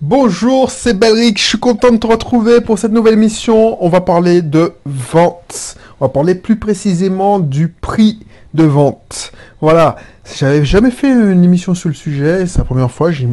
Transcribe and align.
Bonjour, 0.00 0.70
c'est 0.70 0.96
Belric, 0.96 1.40
je 1.40 1.44
suis 1.44 1.58
content 1.58 1.90
de 1.90 1.96
te 1.96 2.06
retrouver 2.06 2.60
pour 2.60 2.78
cette 2.78 2.92
nouvelle 2.92 3.14
émission. 3.14 3.82
On 3.84 3.88
va 3.88 4.00
parler 4.00 4.42
de 4.42 4.72
vente. 4.84 5.76
On 5.98 6.04
va 6.04 6.08
parler 6.08 6.36
plus 6.36 6.54
précisément 6.54 7.40
du 7.40 7.66
prix 7.66 8.20
de 8.54 8.62
vente. 8.62 9.32
Voilà, 9.60 9.96
j'avais 10.36 10.64
jamais 10.64 10.92
fait 10.92 11.10
une 11.10 11.42
émission 11.42 11.74
sur 11.74 11.88
le 11.88 11.96
sujet, 11.96 12.46
c'est 12.46 12.58
la 12.58 12.64
première 12.64 12.92
fois, 12.92 13.10
je 13.10 13.26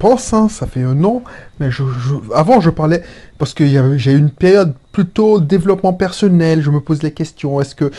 pense, 0.00 0.32
hein, 0.32 0.48
ça 0.48 0.66
fait 0.66 0.82
un 0.82 1.04
an, 1.04 1.22
mais 1.60 1.70
je, 1.70 1.82
avant 2.34 2.62
je 2.62 2.70
parlais, 2.70 3.02
parce 3.36 3.52
que 3.52 3.66
j'ai 3.98 4.12
eu 4.12 4.18
une 4.18 4.30
période 4.30 4.72
plutôt 4.92 5.40
développement 5.40 5.92
personnel, 5.92 6.62
je 6.62 6.70
me 6.70 6.80
pose 6.80 7.02
les 7.02 7.12
questions, 7.12 7.60
est-ce 7.60 7.74
que, 7.74 7.90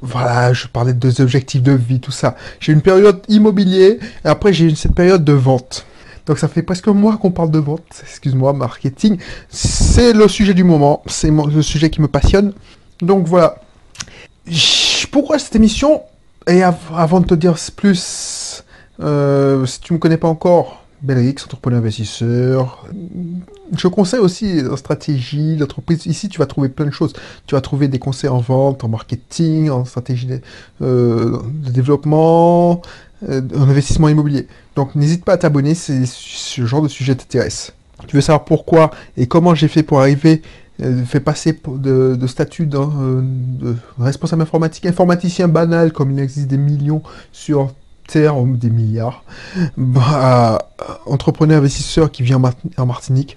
voilà, 0.00 0.54
je 0.54 0.68
parlais 0.68 0.94
des 0.94 1.20
objectifs 1.20 1.62
de 1.62 1.72
vie, 1.72 2.00
tout 2.00 2.12
ça. 2.12 2.34
J'ai 2.60 2.72
une 2.72 2.80
période 2.80 3.20
immobilier, 3.28 4.00
et 4.24 4.28
après 4.28 4.54
j'ai 4.54 4.74
cette 4.74 4.94
période 4.94 5.22
de 5.22 5.34
vente. 5.34 5.84
Donc 6.26 6.38
ça 6.38 6.48
fait 6.48 6.62
presque 6.62 6.88
un 6.88 6.92
mois 6.92 7.16
qu'on 7.16 7.30
parle 7.30 7.50
de 7.50 7.58
vente, 7.58 7.84
excuse-moi, 8.02 8.52
marketing. 8.52 9.18
C'est 9.48 10.12
le 10.12 10.26
sujet 10.28 10.54
du 10.54 10.64
moment, 10.64 11.02
c'est 11.06 11.30
le 11.30 11.62
sujet 11.62 11.88
qui 11.88 12.00
me 12.00 12.08
passionne. 12.08 12.52
Donc 13.00 13.26
voilà. 13.26 13.60
Pourquoi 15.12 15.38
cette 15.38 15.54
émission 15.54 16.02
Et 16.48 16.62
avant 16.62 17.20
de 17.20 17.26
te 17.26 17.34
dire 17.34 17.56
plus, 17.76 18.64
euh, 19.00 19.64
si 19.66 19.80
tu 19.80 19.92
me 19.92 19.98
connais 19.98 20.16
pas 20.16 20.28
encore, 20.28 20.86
Belrix, 21.02 21.36
entrepreneur 21.44 21.80
investisseur. 21.80 22.86
Je 23.76 23.86
conseille 23.88 24.20
aussi 24.20 24.62
en 24.70 24.76
stratégie 24.76 25.56
l'entreprise. 25.56 26.06
Ici, 26.06 26.28
tu 26.28 26.38
vas 26.38 26.46
trouver 26.46 26.68
plein 26.68 26.86
de 26.86 26.90
choses. 26.90 27.12
Tu 27.46 27.54
vas 27.54 27.60
trouver 27.60 27.88
des 27.88 27.98
conseils 27.98 28.30
en 28.30 28.38
vente, 28.38 28.82
en 28.82 28.88
marketing, 28.88 29.70
en 29.70 29.84
stratégie 29.84 30.26
de, 30.26 30.40
euh, 30.82 31.38
développement, 31.70 32.80
euh, 32.80 32.80
en 33.22 33.68
investissement 33.68 34.08
immobilier. 34.08 34.46
Donc, 34.74 34.94
n'hésite 34.94 35.24
pas 35.24 35.34
à 35.34 35.36
t'abonner 35.38 35.74
si 35.74 36.06
ce 36.06 36.66
genre 36.66 36.82
de 36.82 36.88
sujet 36.88 37.14
t'intéresse. 37.14 37.72
Tu 38.06 38.16
veux 38.16 38.22
savoir 38.22 38.44
pourquoi 38.44 38.90
et 39.16 39.26
comment 39.26 39.54
j'ai 39.54 39.68
fait 39.68 39.82
pour 39.82 40.00
arriver, 40.00 40.42
euh, 40.82 41.04
fait 41.04 41.20
passer 41.20 41.58
de, 41.66 42.26
statut 42.26 42.66
de, 42.66 42.78
de 42.78 43.76
responsable 43.98 44.42
informatique, 44.42 44.84
informaticien 44.86 45.48
banal, 45.48 45.92
comme 45.92 46.10
il 46.10 46.18
existe 46.20 46.48
des 46.48 46.58
millions 46.58 47.02
sur 47.32 47.72
terre, 48.06 48.36
des 48.42 48.70
milliards, 48.70 49.24
bah, 49.76 50.70
entrepreneur 51.06 51.58
investisseur 51.58 52.12
qui 52.12 52.22
vient 52.22 52.40
en 52.76 52.86
Martinique, 52.86 53.36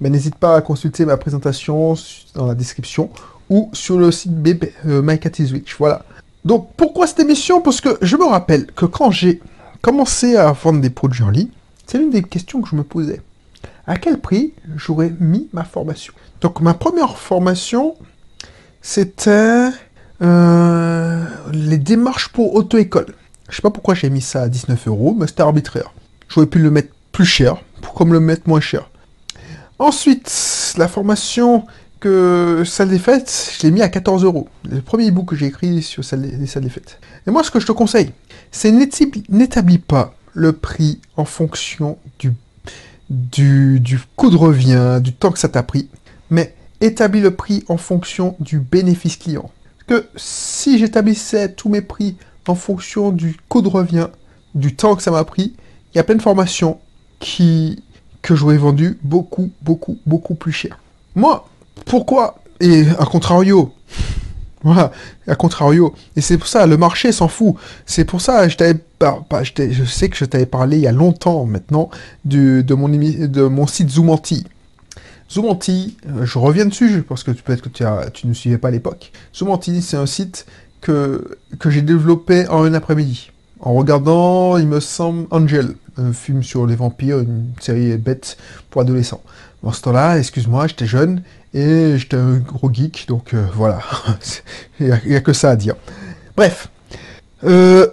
mais 0.00 0.10
n'hésite 0.10 0.34
pas 0.36 0.56
à 0.56 0.60
consulter 0.60 1.04
ma 1.04 1.16
présentation 1.16 1.94
dans 2.34 2.46
la 2.46 2.54
description 2.54 3.10
ou 3.50 3.70
sur 3.72 3.98
le 3.98 4.10
site 4.10 4.32
BB, 4.32 4.72
euh, 4.86 5.02
Voilà. 5.78 6.04
Donc 6.44 6.70
pourquoi 6.76 7.06
cette 7.06 7.20
émission? 7.20 7.60
Parce 7.60 7.80
que 7.80 7.98
je 8.02 8.16
me 8.16 8.24
rappelle 8.24 8.66
que 8.66 8.84
quand 8.86 9.10
j'ai 9.10 9.40
commencé 9.82 10.36
à 10.36 10.52
vendre 10.52 10.80
des 10.80 10.90
produits 10.90 11.22
en 11.22 11.30
ligne, 11.30 11.48
c'est 11.86 11.98
l'une 11.98 12.10
des 12.10 12.22
questions 12.22 12.60
que 12.60 12.68
je 12.68 12.76
me 12.76 12.84
posais. 12.84 13.22
À 13.86 13.96
quel 13.96 14.20
prix 14.20 14.52
j'aurais 14.76 15.12
mis 15.20 15.48
ma 15.52 15.64
formation? 15.64 16.12
Donc 16.40 16.60
ma 16.60 16.74
première 16.74 17.16
formation, 17.16 17.94
c'était 18.82 19.70
euh, 20.22 21.24
les 21.52 21.78
démarches 21.78 22.28
pour 22.28 22.54
auto-école. 22.54 23.14
Je 23.48 23.56
sais 23.56 23.62
pas 23.62 23.70
pourquoi 23.70 23.94
j'ai 23.94 24.10
mis 24.10 24.20
ça 24.20 24.42
à 24.42 24.48
19 24.48 24.88
euros, 24.88 25.16
mais 25.18 25.26
c'était 25.26 25.42
arbitraire. 25.42 25.92
J'aurais 26.28 26.46
pu 26.46 26.58
le 26.58 26.70
mettre 26.70 26.92
plus 27.12 27.24
cher, 27.24 27.56
pour 27.80 27.94
comme 27.94 28.12
le 28.12 28.20
mettre 28.20 28.48
moins 28.48 28.60
cher. 28.60 28.90
Ensuite, 29.78 30.74
la 30.76 30.88
formation 30.88 31.64
que 32.00 32.62
salle 32.64 32.88
des 32.88 32.98
fêtes, 32.98 33.54
je 33.58 33.66
l'ai 33.66 33.70
mis 33.70 33.82
à 33.82 33.88
14 33.88 34.24
euros. 34.24 34.48
Le 34.68 34.80
premier 34.80 35.08
e-book 35.08 35.30
que 35.30 35.36
j'ai 35.36 35.46
écrit 35.46 35.82
sur 35.82 36.02
les 36.16 36.46
salles 36.46 36.62
des 36.62 36.68
fêtes. 36.70 36.98
Et 37.26 37.30
moi, 37.30 37.42
ce 37.42 37.50
que 37.50 37.60
je 37.60 37.66
te 37.66 37.72
conseille, 37.72 38.12
c'est 38.50 38.72
n'établis 38.72 39.78
pas 39.78 40.14
le 40.34 40.52
prix 40.52 41.00
en 41.16 41.24
fonction 41.24 41.98
du, 42.18 42.32
du, 43.10 43.80
du 43.80 44.00
coût 44.16 44.30
de 44.30 44.36
revient, 44.36 45.00
du 45.02 45.12
temps 45.12 45.32
que 45.32 45.38
ça 45.38 45.48
t'a 45.48 45.62
pris, 45.62 45.88
mais 46.30 46.54
établis 46.80 47.20
le 47.20 47.32
prix 47.32 47.64
en 47.68 47.76
fonction 47.76 48.36
du 48.40 48.60
bénéfice 48.60 49.16
client. 49.16 49.50
Parce 49.86 50.02
que 50.02 50.08
si 50.16 50.78
j'établissais 50.78 51.52
tous 51.52 51.68
mes 51.68 51.82
prix 51.82 52.16
en 52.46 52.54
fonction 52.54 53.10
du 53.10 53.36
coût 53.48 53.62
de 53.62 53.68
revient, 53.68 54.08
du 54.54 54.74
temps 54.74 54.96
que 54.96 55.02
ça 55.02 55.10
m'a 55.10 55.24
pris, 55.24 55.54
il 55.92 55.96
y 55.96 56.00
a 56.00 56.04
plein 56.04 56.14
de 56.14 56.22
formations 56.22 56.78
qui, 57.20 57.82
que 58.22 58.34
j'aurais 58.34 58.56
vendu 58.56 58.98
beaucoup, 59.02 59.50
beaucoup, 59.62 59.98
beaucoup 60.06 60.34
plus 60.34 60.52
cher. 60.52 60.78
Moi, 61.14 61.48
pourquoi 61.84 62.38
Et 62.60 62.84
à 62.98 63.04
contrario, 63.04 63.72
voilà, 64.62 64.92
à 65.26 65.34
contrario. 65.34 65.94
Et 66.16 66.20
c'est 66.20 66.38
pour 66.38 66.48
ça, 66.48 66.66
le 66.66 66.76
marché 66.76 67.12
s'en 67.12 67.28
fout. 67.28 67.54
C'est 67.86 68.04
pour 68.04 68.20
ça, 68.20 68.48
je 68.48 68.56
je 68.56 69.84
sais 69.84 70.08
que 70.08 70.16
je 70.16 70.24
t'avais 70.24 70.46
parlé 70.46 70.78
il 70.78 70.82
y 70.82 70.88
a 70.88 70.92
longtemps 70.92 71.44
maintenant 71.44 71.90
de, 72.24 72.64
mon, 72.74 72.88
de 72.88 73.42
mon 73.42 73.66
site 73.66 73.90
Zoomanti. 73.90 74.44
Zoomanti, 75.30 75.96
euh, 76.08 76.24
je 76.24 76.38
reviens 76.38 76.64
dessus 76.64 77.04
parce 77.06 77.22
que 77.22 77.30
peut-être 77.30 77.62
que 77.62 78.08
tu, 78.10 78.26
ne 78.26 78.32
suivais 78.32 78.58
pas 78.58 78.68
à 78.68 78.70
l'époque. 78.70 79.12
Zoomanti, 79.34 79.82
c'est 79.82 79.96
un 79.96 80.06
site 80.06 80.46
que, 80.80 81.38
que 81.58 81.70
j'ai 81.70 81.82
développé 81.82 82.48
en 82.48 82.64
un 82.64 82.74
après-midi. 82.74 83.30
En 83.60 83.74
regardant, 83.74 84.56
il 84.56 84.66
me 84.66 84.80
semble, 84.80 85.26
Angel, 85.30 85.74
un 85.96 86.12
film 86.12 86.42
sur 86.42 86.66
les 86.66 86.76
vampires, 86.76 87.18
une 87.18 87.50
série 87.60 87.96
bête 87.96 88.36
pour 88.70 88.80
adolescents. 88.82 89.22
En 89.62 89.72
ce 89.72 89.82
temps-là, 89.82 90.18
excuse-moi, 90.18 90.68
j'étais 90.68 90.86
jeune 90.86 91.22
et 91.54 91.96
j'étais 91.96 92.16
un 92.16 92.36
gros 92.36 92.72
geek, 92.72 93.06
donc 93.08 93.34
euh, 93.34 93.46
voilà. 93.54 93.80
il 94.80 94.98
n'y 95.06 95.16
a, 95.16 95.20
que 95.20 95.32
ça 95.32 95.50
à 95.50 95.56
dire. 95.56 95.74
Bref. 96.36 96.68
Euh, 97.44 97.86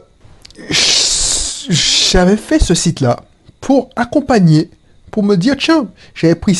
j'avais 1.69 2.37
fait 2.37 2.59
ce 2.59 2.73
site-là 2.73 3.23
pour 3.61 3.89
accompagner, 3.95 4.69
pour 5.11 5.23
me 5.23 5.35
dire, 5.35 5.55
tiens, 5.57 5.87
j'avais 6.13 6.35
pris 6.35 6.59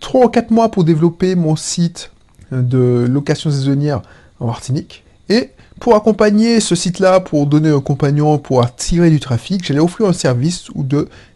3 0.00 0.26
ou 0.26 0.28
4 0.28 0.50
mois 0.50 0.70
pour 0.70 0.84
développer 0.84 1.34
mon 1.34 1.56
site 1.56 2.10
de 2.52 3.06
location 3.08 3.50
saisonnière 3.50 4.02
en 4.40 4.46
Martinique. 4.46 5.04
Et 5.28 5.50
pour 5.80 5.96
accompagner 5.96 6.60
ce 6.60 6.74
site-là, 6.74 7.20
pour 7.20 7.46
donner 7.46 7.70
un 7.70 7.80
compagnon, 7.80 8.38
pour 8.38 8.62
attirer 8.62 9.10
du 9.10 9.20
trafic, 9.20 9.64
j'allais 9.64 9.80
offrir 9.80 10.08
un 10.08 10.12
service 10.12 10.68
ou 10.74 10.86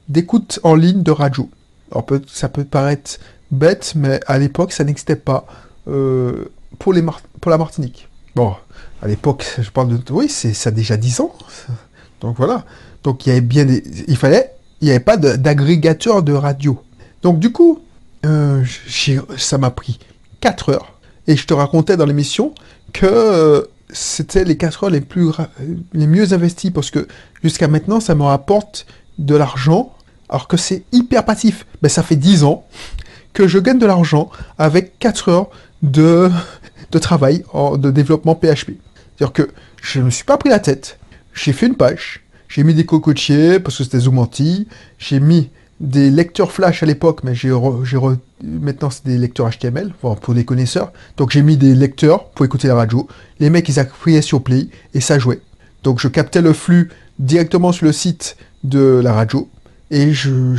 d'écoute 0.08 0.60
en 0.62 0.74
ligne 0.74 1.02
de 1.02 1.10
radio. 1.10 1.50
Alors 1.91 2.06
ça 2.26 2.48
peut 2.48 2.64
paraître 2.64 3.18
bête, 3.50 3.92
mais 3.97 4.20
à 4.26 4.38
l'époque 4.38 4.72
ça 4.72 4.84
n'existait 4.84 5.16
pas 5.16 5.47
euh, 5.88 6.44
pour, 6.78 6.92
la 6.92 7.59
Martinique. 7.59 8.09
Bon, 8.34 8.54
à 9.03 9.09
l'époque, 9.09 9.47
je 9.60 9.70
parle 9.70 9.88
de... 9.88 10.12
Oui, 10.12 10.28
ça 10.28 10.69
a 10.69 10.70
déjà 10.70 10.97
10 10.97 11.20
ans. 11.20 11.32
Donc 12.20 12.36
voilà. 12.36 12.64
Donc 13.03 13.26
il 13.26 13.31
y 13.31 13.32
avait 13.32 13.41
bien 13.41 13.64
des... 13.64 13.82
Il 14.06 14.16
fallait... 14.16 14.54
Il 14.81 14.84
n'y 14.84 14.91
avait 14.92 15.00
pas 15.00 15.16
d'agrégateur 15.16 16.22
de, 16.22 16.32
radio. 16.32 16.81
Donc 17.22 17.41
du 17.41 17.50
coup, 17.50 17.81
euh, 18.25 18.64
ça 19.36 19.59
m'a 19.59 19.70
pris 19.72 19.98
4 20.41 20.69
heures. 20.69 21.00
Et 21.26 21.36
je 21.36 21.47
te 21.47 21.54
racontais 21.54 21.97
dans 21.97 22.06
l'émission 22.06 22.54
que 22.92 23.06
euh, 23.06 23.62
c'était 23.91 24.44
les 24.44 24.56
4 24.56 24.84
heures 24.84 24.91
les, 24.91 25.00
plus, 25.00 25.30
les 25.92 26.06
mieux 26.06 26.32
investies 26.32 26.70
parce 26.70 26.92
que 26.92 27.09
jusqu'à 27.42 27.66
maintenant, 27.66 27.98
ça 27.98 28.15
me 28.15 28.22
rapporte 28.22 28.86
de 29.19 29.34
l'argent 29.34 29.92
alors 30.28 30.47
que 30.47 30.56
c'est 30.56 30.84
hyper 30.92 31.25
passif. 31.25 31.66
Ben, 31.82 31.88
ça 31.88 32.03
fait 32.03 32.16
10 32.16 32.44
ans 32.44 32.65
que 33.33 33.47
je 33.47 33.59
gagne 33.59 33.78
de 33.78 33.87
l'argent 33.87 34.31
avec 34.59 34.99
4 34.99 35.28
heures 35.28 35.50
de, 35.83 36.31
travail 37.00 37.44
de 37.77 37.91
développement 37.91 38.34
PHP. 38.34 38.72
C'est-à-dire 39.16 39.33
que 39.33 39.50
je 39.83 40.00
ne 40.00 40.06
me 40.06 40.11
suis 40.11 40.25
pas 40.25 40.37
pris 40.37 40.49
la 40.49 40.59
tête, 40.59 40.99
j'ai 41.34 41.53
fait 41.53 41.66
une 41.66 41.77
page, 41.77 42.22
j'ai 42.49 42.65
mis 42.65 42.75
des 42.75 42.87
cocotiers 42.87 43.61
parce 43.61 43.78
que 43.78 43.84
c'était 43.84 44.00
Zoomanti, 44.00 44.66
j'ai 44.99 45.21
mis 45.21 45.50
des 45.81 46.11
lecteurs 46.11 46.50
Flash 46.50 46.83
à 46.83 46.87
l'époque, 46.87 47.21
mais 47.22 47.34
j'ai 47.34 47.53
maintenant 48.43 48.91
c'est 48.91 49.06
des 49.06 49.16
lecteurs 49.16 49.49
HTML 49.50 49.93
pour 50.00 50.34
les 50.34 50.45
connaisseurs. 50.45 50.93
Donc 51.16 51.31
j'ai 51.31 51.43
mis 51.43 51.56
des 51.56 51.75
lecteurs 51.75 52.31
pour 52.31 52.45
écouter 52.45 52.69
la 52.69 52.75
radio. 52.75 53.06
Les 53.39 53.50
mecs 53.50 53.69
ils 53.69 53.78
appuyaient 53.78 54.22
sur 54.22 54.43
play 54.43 54.69
et 54.95 55.00
ça 55.00 55.19
jouait. 55.19 55.41
Donc 55.84 56.00
je 56.00 56.09
captais 56.09 56.43
le 56.43 56.53
flux 56.53 56.91
directement 57.19 57.72
sur 57.72 57.87
le 57.87 57.93
site 57.93 58.37
de 58.65 59.00
la 59.03 59.12
radio 59.12 59.49
et 59.91 60.12
je, 60.12 60.54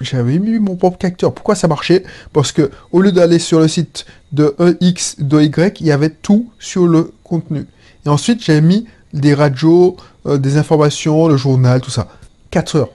j'avais 0.00 0.38
mis 0.38 0.58
mon 0.58 0.76
propre 0.76 0.98
capteur. 0.98 1.34
Pourquoi 1.34 1.54
ça 1.54 1.68
marchait? 1.68 2.04
Parce 2.32 2.52
que 2.52 2.70
au 2.92 3.00
lieu 3.00 3.12
d'aller 3.12 3.38
sur 3.38 3.60
le 3.60 3.68
site 3.68 4.06
de 4.32 4.54
EX, 4.80 5.16
de 5.18 5.42
Y, 5.42 5.80
il 5.80 5.86
y 5.86 5.92
avait 5.92 6.10
tout 6.10 6.50
sur 6.58 6.86
le 6.86 7.12
contenu. 7.22 7.66
Et 8.06 8.08
ensuite 8.08 8.42
j'avais 8.42 8.62
mis 8.62 8.86
des 9.12 9.34
radios, 9.34 9.96
euh, 10.26 10.38
des 10.38 10.56
informations, 10.56 11.28
le 11.28 11.36
journal, 11.36 11.80
tout 11.80 11.90
ça. 11.90 12.08
4 12.50 12.76
heures 12.76 12.90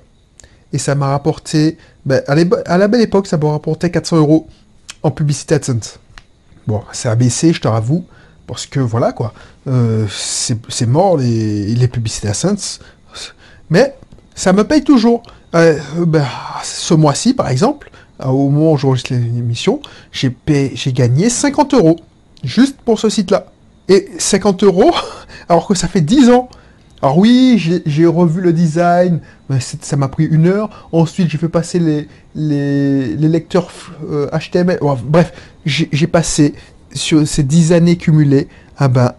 et 0.74 0.80
ça 0.80 0.96
m'a 0.96 1.10
rapporté, 1.10 1.78
ben, 2.06 2.22
à, 2.28 2.36
la 2.78 2.88
belle 2.88 3.02
époque, 3.02 3.28
ça 3.28 3.38
m'a 3.38 3.52
rapporté 3.52 3.92
400 3.92 4.18
euros 4.18 4.48
en 5.04 5.12
publicité 5.12 5.56
AdSense. 5.56 6.00
Bon, 6.68 6.82
ça 6.92 7.12
a 7.12 7.16
baissé, 7.16 7.54
je 7.54 7.62
te 7.62 7.68
l'avoue, 7.68 8.06
parce 8.48 8.66
que 8.66 8.80
voilà 8.80 9.12
quoi, 9.12 9.34
euh, 9.68 10.08
c'est 10.10 10.88
mort 10.88 11.18
les, 11.18 11.76
les 11.76 11.88
publicités 11.88 12.28
AdSense, 12.28 12.80
mais 13.70 13.96
ça 14.36 14.54
me 14.54 14.64
paye 14.64 14.84
toujours. 14.84 15.24
Euh, 15.56 15.78
ben, 16.06 16.26
ce 16.64 16.94
mois-ci, 16.94 17.34
par 17.34 17.50
exemple, 17.50 17.92
au 18.24 18.50
moment 18.50 18.74
où 18.74 18.78
j'enregistre 18.78 19.14
l'émission, 19.14 19.82
j'ai 20.12 20.34
gagné 20.94 21.30
50 21.30 21.74
euros 21.74 21.98
juste 22.44 22.78
pour 22.84 23.00
ce 23.00 23.10
site-là. 23.10 23.48
Et 23.90 24.10
50 24.18 24.64
euros, 24.64 24.92
alors 25.50 25.68
que 25.68 25.76
ça 25.76 25.88
fait 25.88 26.02
10 26.02 26.30
ans 26.30 26.50
Alors 27.02 27.18
oui, 27.18 27.56
j'ai- 27.58 27.84
j'ai 27.86 28.06
revu 28.06 28.40
le 28.42 28.54
design, 28.54 29.20
mais 29.50 29.60
ça 29.60 29.98
m'a 29.98 30.08
pris 30.08 30.24
une 30.26 30.48
heure. 30.48 30.88
Ensuite, 30.94 31.30
j'ai 31.30 31.38
fait 31.38 31.50
passer 31.50 31.78
les, 31.80 32.08
les, 32.34 33.28
lecteurs 33.28 33.70
euh, 34.10 34.30
HTML. 34.32 34.78
Bon, 34.80 34.98
bref, 35.04 35.34
j'ai 35.66 35.90
j'ai 35.92 36.08
passé 36.08 36.54
sur 36.94 37.28
ces 37.28 37.44
10 37.44 37.74
années 37.74 37.98
cumulées, 37.98 38.48
ah 38.78 38.88
ben, 38.88 39.14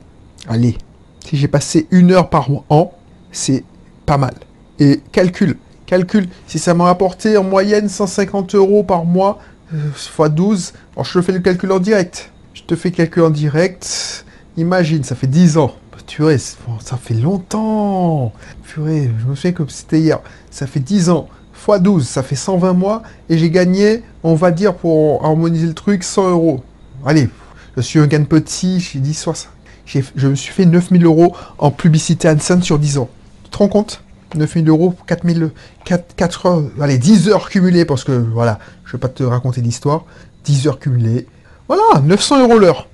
allez, 0.49 0.79
si 1.27 1.37
j'ai 1.37 1.49
passé 1.49 1.87
une 1.91 2.13
heure 2.13 2.31
par 2.31 2.49
an, 2.71 2.93
c'est 3.33 3.65
pas 4.07 4.17
mal. 4.17 4.35
Et 4.81 5.01
calcul, 5.13 5.57
calcul, 5.87 6.29
si 6.47 6.59
ça 6.59 6.75
m'a 6.75 6.85
rapporté 6.85 7.37
en 7.37 7.45
moyenne 7.45 7.89
150 7.89 8.55
euros 8.55 8.83
par 8.83 9.05
mois, 9.05 9.39
euh, 9.73 9.77
fois 9.95 10.29
12, 10.29 10.73
alors 10.95 11.05
je 11.05 11.19
te 11.19 11.23
fais 11.25 11.33
le 11.33 11.39
calcul 11.41 11.71
en 11.73 11.79
direct. 11.79 12.31
Je 12.55 12.63
te 12.63 12.75
fais 12.77 12.91
le 12.91 12.97
calcul 12.97 13.23
en 13.23 13.31
direct. 13.31 14.25
Imagine, 14.57 15.05
ça 15.05 15.15
fait 15.15 15.27
10 15.27 15.57
ans. 15.59 15.75
Purée, 16.07 16.37
c'est- 16.39 16.57
bon, 16.67 16.75
ça 16.81 16.99
fait 16.99 17.15
longtemps. 17.15 18.33
Purée, 18.63 19.11
je 19.21 19.27
me 19.27 19.35
souviens 19.35 19.53
comme 19.53 19.71
c'était 19.71 19.99
hier. 20.01 20.21
Ça 20.51 20.67
fait 20.67 20.79
10 20.81 21.09
ans. 21.09 21.29
Fois 21.55 21.79
12, 21.79 22.07
ça 22.07 22.23
fait 22.23 22.37
120 22.37 22.75
mois. 22.75 23.03
Et 23.31 23.39
j'ai 23.39 23.51
gagné, 23.51 24.03
on 24.23 24.35
va 24.35 24.51
dire, 24.51 24.75
pour 24.75 25.25
harmoniser 25.25 25.67
le 25.67 25.73
truc, 25.75 26.05
100 26.05 26.29
euros. 26.29 26.63
Allez, 27.07 27.31
je 27.77 27.81
suis 27.81 27.99
un 28.01 28.07
gain 28.07 28.23
petit, 28.25 28.81
j'ai 28.81 28.99
dit 29.01 29.15
60. 29.15 29.49
J'ai- 29.87 30.05
Je 30.15 30.29
me 30.29 30.35
suis 30.35 30.53
fait 30.53 30.67
9000 30.67 31.05
euros 31.07 31.35
en 31.59 31.71
publicité 31.71 32.29
AdSense 32.29 32.63
sur 32.65 32.79
10 32.79 32.99
ans. 32.99 33.09
Tu 33.45 33.51
te 33.51 33.57
rends 33.57 33.69
compte? 33.69 34.03
9000 34.37 34.69
euros 34.69 34.91
pour 34.91 35.07
4000, 35.07 35.51
4, 35.85 36.15
4 36.17 36.47
heures, 36.47 36.63
allez, 36.81 36.99
10 36.99 37.29
heures 37.29 37.49
cumulées, 37.49 37.85
parce 37.85 38.05
que 38.05 38.13
voilà, 38.13 38.59
je 38.85 38.93
vais 38.93 38.99
pas 38.99 39.09
te 39.09 39.23
raconter 39.23 39.61
l'histoire. 39.61 40.05
10 40.45 40.67
heures 40.69 40.79
cumulées. 40.79 41.27
Voilà, 41.69 42.01
900 42.03 42.43
euros 42.43 42.59
l'heure. 42.59 42.89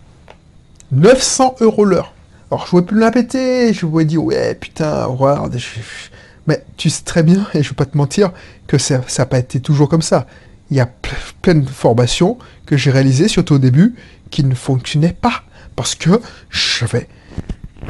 900 0.92 1.56
euros 1.60 1.84
l'heure. 1.84 2.12
Alors 2.50 2.64
je 2.64 2.70
pouvais 2.70 2.82
plus 2.82 2.96
me 2.96 3.00
la 3.00 3.10
péter, 3.10 3.72
je 3.72 3.86
pouvais 3.86 4.04
dire 4.04 4.24
ouais 4.24 4.54
putain, 4.54 5.04
regarde, 5.04 5.56
je- 5.56 5.66
mais 6.46 6.64
tu 6.76 6.90
sais 6.90 7.02
très 7.04 7.22
bien, 7.22 7.46
et 7.54 7.62
je 7.62 7.68
vais 7.70 7.74
pas 7.76 7.84
te 7.86 7.96
mentir, 7.96 8.32
que 8.66 8.76
ça 8.78 9.00
n'a 9.18 9.26
pas 9.26 9.38
été 9.38 9.60
toujours 9.60 9.88
comme 9.88 10.02
ça. 10.02 10.26
Il 10.70 10.76
y 10.76 10.80
a 10.80 10.86
ple- 10.86 11.34
plein 11.42 11.54
de 11.54 11.68
formations 11.68 12.38
que 12.66 12.76
j'ai 12.76 12.90
réalisées, 12.90 13.28
surtout 13.28 13.54
au 13.54 13.58
début, 13.58 13.94
qui 14.30 14.42
ne 14.44 14.54
fonctionnaient 14.54 15.16
pas. 15.20 15.42
Parce 15.76 15.94
que 15.94 16.10
j'avais... 16.50 17.08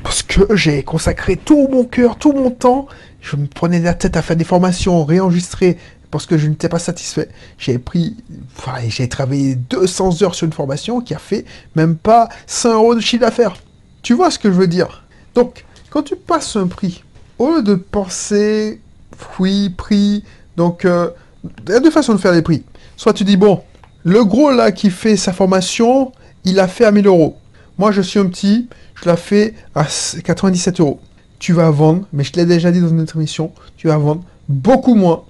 Parce 0.05 0.23
que 0.23 0.55
j'ai 0.57 0.83
consacré 0.83 1.37
tout 1.37 1.69
mon 1.71 1.85
cœur, 1.85 2.17
tout 2.17 2.33
mon 2.33 2.51
temps, 2.51 2.87
je 3.21 3.37
me 3.37 3.47
prenais 3.47 3.81
la 3.81 3.95
tête 3.95 4.17
à 4.17 4.23
faire 4.23 4.37
des 4.37 4.45
formations, 4.45 5.05
réenregistrer, 5.05 5.79
parce 6.11 6.27
que 6.27 6.37
je 6.39 6.49
n'étais 6.49 6.69
pas 6.69 6.79
satisfait. 6.79 7.29
J'ai 7.59 7.79
pris... 7.79 8.17
Enfin, 8.57 8.79
j'ai 8.89 9.09
travaillé 9.09 9.55
200 9.55 10.23
heures 10.23 10.35
sur 10.35 10.47
une 10.47 10.53
formation 10.53 11.01
qui 11.01 11.15
a 11.15 11.19
fait 11.19 11.45
même 11.77 11.97
pas 11.97 12.29
100 12.47 12.75
euros 12.75 12.95
de 12.95 13.01
chiffre 13.01 13.23
d'affaires. 13.23 13.57
Tu 14.03 14.15
vois 14.15 14.31
ce 14.31 14.39
que 14.39 14.51
je 14.51 14.57
veux 14.57 14.67
dire? 14.67 15.05
Donc, 15.35 15.65
quand 15.91 16.03
tu 16.03 16.17
passes 16.17 16.57
un 16.57 16.67
prix, 16.67 17.05
au 17.39 17.57
lieu 17.57 17.63
de 17.63 17.75
penser 17.75 18.81
oui, 19.39 19.71
prix, 19.71 20.25
donc 20.57 20.85
euh, 20.85 21.11
il 21.67 21.73
y 21.73 21.77
a 21.77 21.81
deux 21.81 21.91
façons 21.91 22.15
de 22.15 22.19
faire 22.19 22.33
les 22.33 22.43
prix. 22.43 22.65
Soit 22.97 23.13
tu 23.13 23.25
dis, 23.25 23.37
bon, 23.37 23.63
le 24.05 24.25
gros 24.25 24.51
là 24.51 24.73
qui 24.73 24.91
fait 24.91 25.17
sa 25.17 25.33
formation, 25.33 26.13
il 26.45 26.59
a 26.59 26.69
fait 26.69 26.85
à 26.85 26.91
1000 26.91 27.07
euros. 27.07 27.37
Moi, 27.79 27.93
je 27.93 28.03
suis 28.03 28.19
un 28.19 28.27
petit, 28.27 28.69
je 28.95 29.09
la 29.09 29.17
fais 29.17 29.55
à 29.75 29.87
97 30.25 30.81
euros. 30.81 31.01
Tu 31.41 31.53
vas 31.53 31.71
vendre, 31.71 32.07
mais 32.13 32.23
je 32.23 32.31
te 32.33 32.39
l'ai 32.39 32.47
déjà 32.47 32.71
dit 32.71 32.81
dans 32.81 32.89
une 32.91 33.01
autre 33.01 33.17
émission, 33.17 33.51
tu 33.77 33.89
vas 33.89 33.97
vendre 33.99 34.23
beaucoup 34.49 34.95
moins 34.95 35.25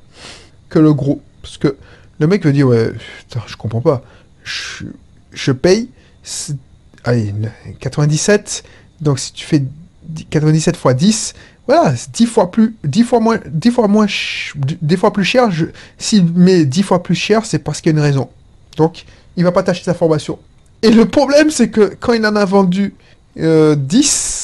que 0.68 0.78
le 0.78 0.92
gros. 0.92 1.22
Parce 1.40 1.56
que 1.56 1.76
le 2.18 2.26
mec 2.26 2.44
veut 2.44 2.52
dire, 2.52 2.66
ouais, 2.66 2.90
putain, 3.20 3.40
je 3.46 3.56
comprends 3.56 3.80
pas. 3.80 4.02
Je, 4.44 4.84
je 5.32 5.52
paye, 5.52 5.88
c'est- 6.22 6.56
allez, 7.04 7.32
97, 7.78 8.64
donc 9.00 9.18
si 9.18 9.32
tu 9.32 9.46
fais 9.46 9.62
10 10.02 10.26
97 10.26 10.76
fois 10.76 10.92
10, 10.94 11.32
voilà, 11.66 11.94
c'est 11.96 12.10
10 12.10 12.26
fois 12.26 12.50
plus, 12.50 12.74
10 12.84 13.04
fois 13.04 13.20
moins, 13.20 13.38
10 13.46 13.70
fois 13.70 13.86
moins, 13.86 14.06
ch- 14.08 14.54
des 14.82 14.96
fois 14.96 15.12
plus 15.12 15.24
cher. 15.24 15.48
S'il 15.96 16.24
met 16.24 16.64
10 16.64 16.82
fois 16.82 17.02
plus 17.02 17.14
cher, 17.14 17.46
c'est 17.46 17.60
parce 17.60 17.80
qu'il 17.80 17.92
y 17.92 17.94
a 17.94 17.98
une 17.98 18.04
raison. 18.04 18.28
Donc, 18.76 19.04
il 19.36 19.44
va 19.44 19.52
pas 19.52 19.62
t'acheter 19.62 19.84
sa 19.84 19.94
formation. 19.94 20.38
Et 20.82 20.90
le 20.90 21.04
problème, 21.04 21.50
c'est 21.50 21.68
que 21.70 21.94
quand 22.00 22.14
il 22.14 22.26
en 22.26 22.34
a 22.34 22.44
vendu 22.44 22.94
euh, 23.38 23.76
10, 23.76 24.39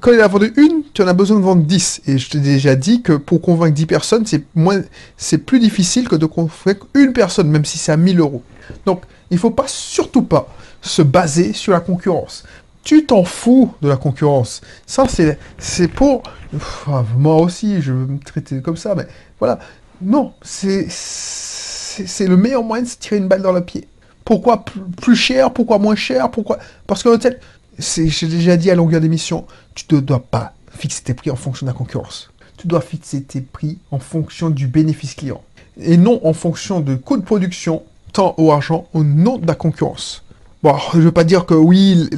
quand 0.00 0.12
il 0.12 0.20
a 0.20 0.28
vendu 0.28 0.52
une, 0.56 0.82
tu 0.92 1.02
en 1.02 1.06
as 1.06 1.12
besoin 1.12 1.38
de 1.38 1.44
vendre 1.44 1.62
10. 1.62 2.02
Et 2.06 2.18
je 2.18 2.30
t'ai 2.30 2.40
déjà 2.40 2.74
dit 2.74 3.02
que 3.02 3.12
pour 3.12 3.40
convaincre 3.40 3.74
10 3.74 3.86
personnes, 3.86 4.26
c'est 4.26 4.44
moins, 4.54 4.82
c'est 5.16 5.38
plus 5.38 5.60
difficile 5.60 6.08
que 6.08 6.16
de 6.16 6.26
convaincre 6.26 6.86
une 6.94 7.12
personne, 7.12 7.48
même 7.48 7.64
si 7.64 7.78
c'est 7.78 7.92
à 7.92 7.96
1000 7.96 8.20
euros. 8.20 8.42
Donc, 8.86 9.02
il 9.30 9.38
faut 9.38 9.50
pas, 9.50 9.66
surtout 9.66 10.22
pas, 10.22 10.48
se 10.82 11.02
baser 11.02 11.52
sur 11.52 11.72
la 11.72 11.80
concurrence. 11.80 12.44
Tu 12.82 13.06
t'en 13.06 13.24
fous 13.24 13.72
de 13.80 13.88
la 13.88 13.96
concurrence. 13.96 14.60
Ça, 14.86 15.06
c'est, 15.08 15.38
c'est 15.58 15.88
pour, 15.88 16.22
Enfin, 16.56 17.04
moi 17.16 17.36
aussi, 17.36 17.82
je 17.82 17.92
veux 17.92 18.06
me 18.06 18.18
traiter 18.18 18.60
comme 18.60 18.76
ça, 18.76 18.94
mais 18.94 19.06
voilà. 19.38 19.58
Non, 20.00 20.34
c'est, 20.42 20.86
c'est, 20.88 22.26
le 22.26 22.36
meilleur 22.36 22.62
moyen 22.62 22.82
de 22.82 22.88
se 22.88 22.96
tirer 22.96 23.16
une 23.16 23.28
balle 23.28 23.42
dans 23.42 23.52
le 23.52 23.64
pied. 23.64 23.88
Pourquoi 24.24 24.64
plus, 25.00 25.16
cher 25.16 25.52
Pourquoi 25.52 25.78
moins 25.78 25.96
cher 25.96 26.30
Pourquoi 26.30 26.58
Parce 26.86 27.02
que 27.02 27.20
c'est, 27.20 27.40
j'ai 27.78 28.26
déjà 28.28 28.56
dit 28.56 28.70
à 28.70 28.74
longueur 28.74 29.00
d'émission, 29.00 29.46
tu 29.74 29.84
ne 29.92 30.00
dois 30.00 30.20
pas 30.20 30.54
fixer 30.70 31.02
tes 31.02 31.14
prix 31.14 31.30
en 31.30 31.36
fonction 31.36 31.66
de 31.66 31.70
la 31.70 31.76
concurrence. 31.76 32.30
Tu 32.56 32.66
dois 32.66 32.80
fixer 32.80 33.22
tes 33.22 33.40
prix 33.40 33.78
en 33.90 33.98
fonction 33.98 34.50
du 34.50 34.66
bénéfice 34.66 35.14
client. 35.14 35.42
Et 35.80 35.96
non 35.96 36.20
en 36.24 36.32
fonction 36.32 36.80
de 36.80 36.94
coût 36.94 37.16
de 37.16 37.22
production, 37.22 37.82
temps 38.12 38.34
ou 38.38 38.52
argent, 38.52 38.88
au 38.94 39.02
nom 39.02 39.38
de 39.38 39.46
la 39.46 39.54
concurrence. 39.54 40.22
Bon, 40.62 40.76
je 40.94 41.00
veux 41.00 41.12
pas 41.12 41.24
dire 41.24 41.46
que 41.46 41.54
oui, 41.54 42.08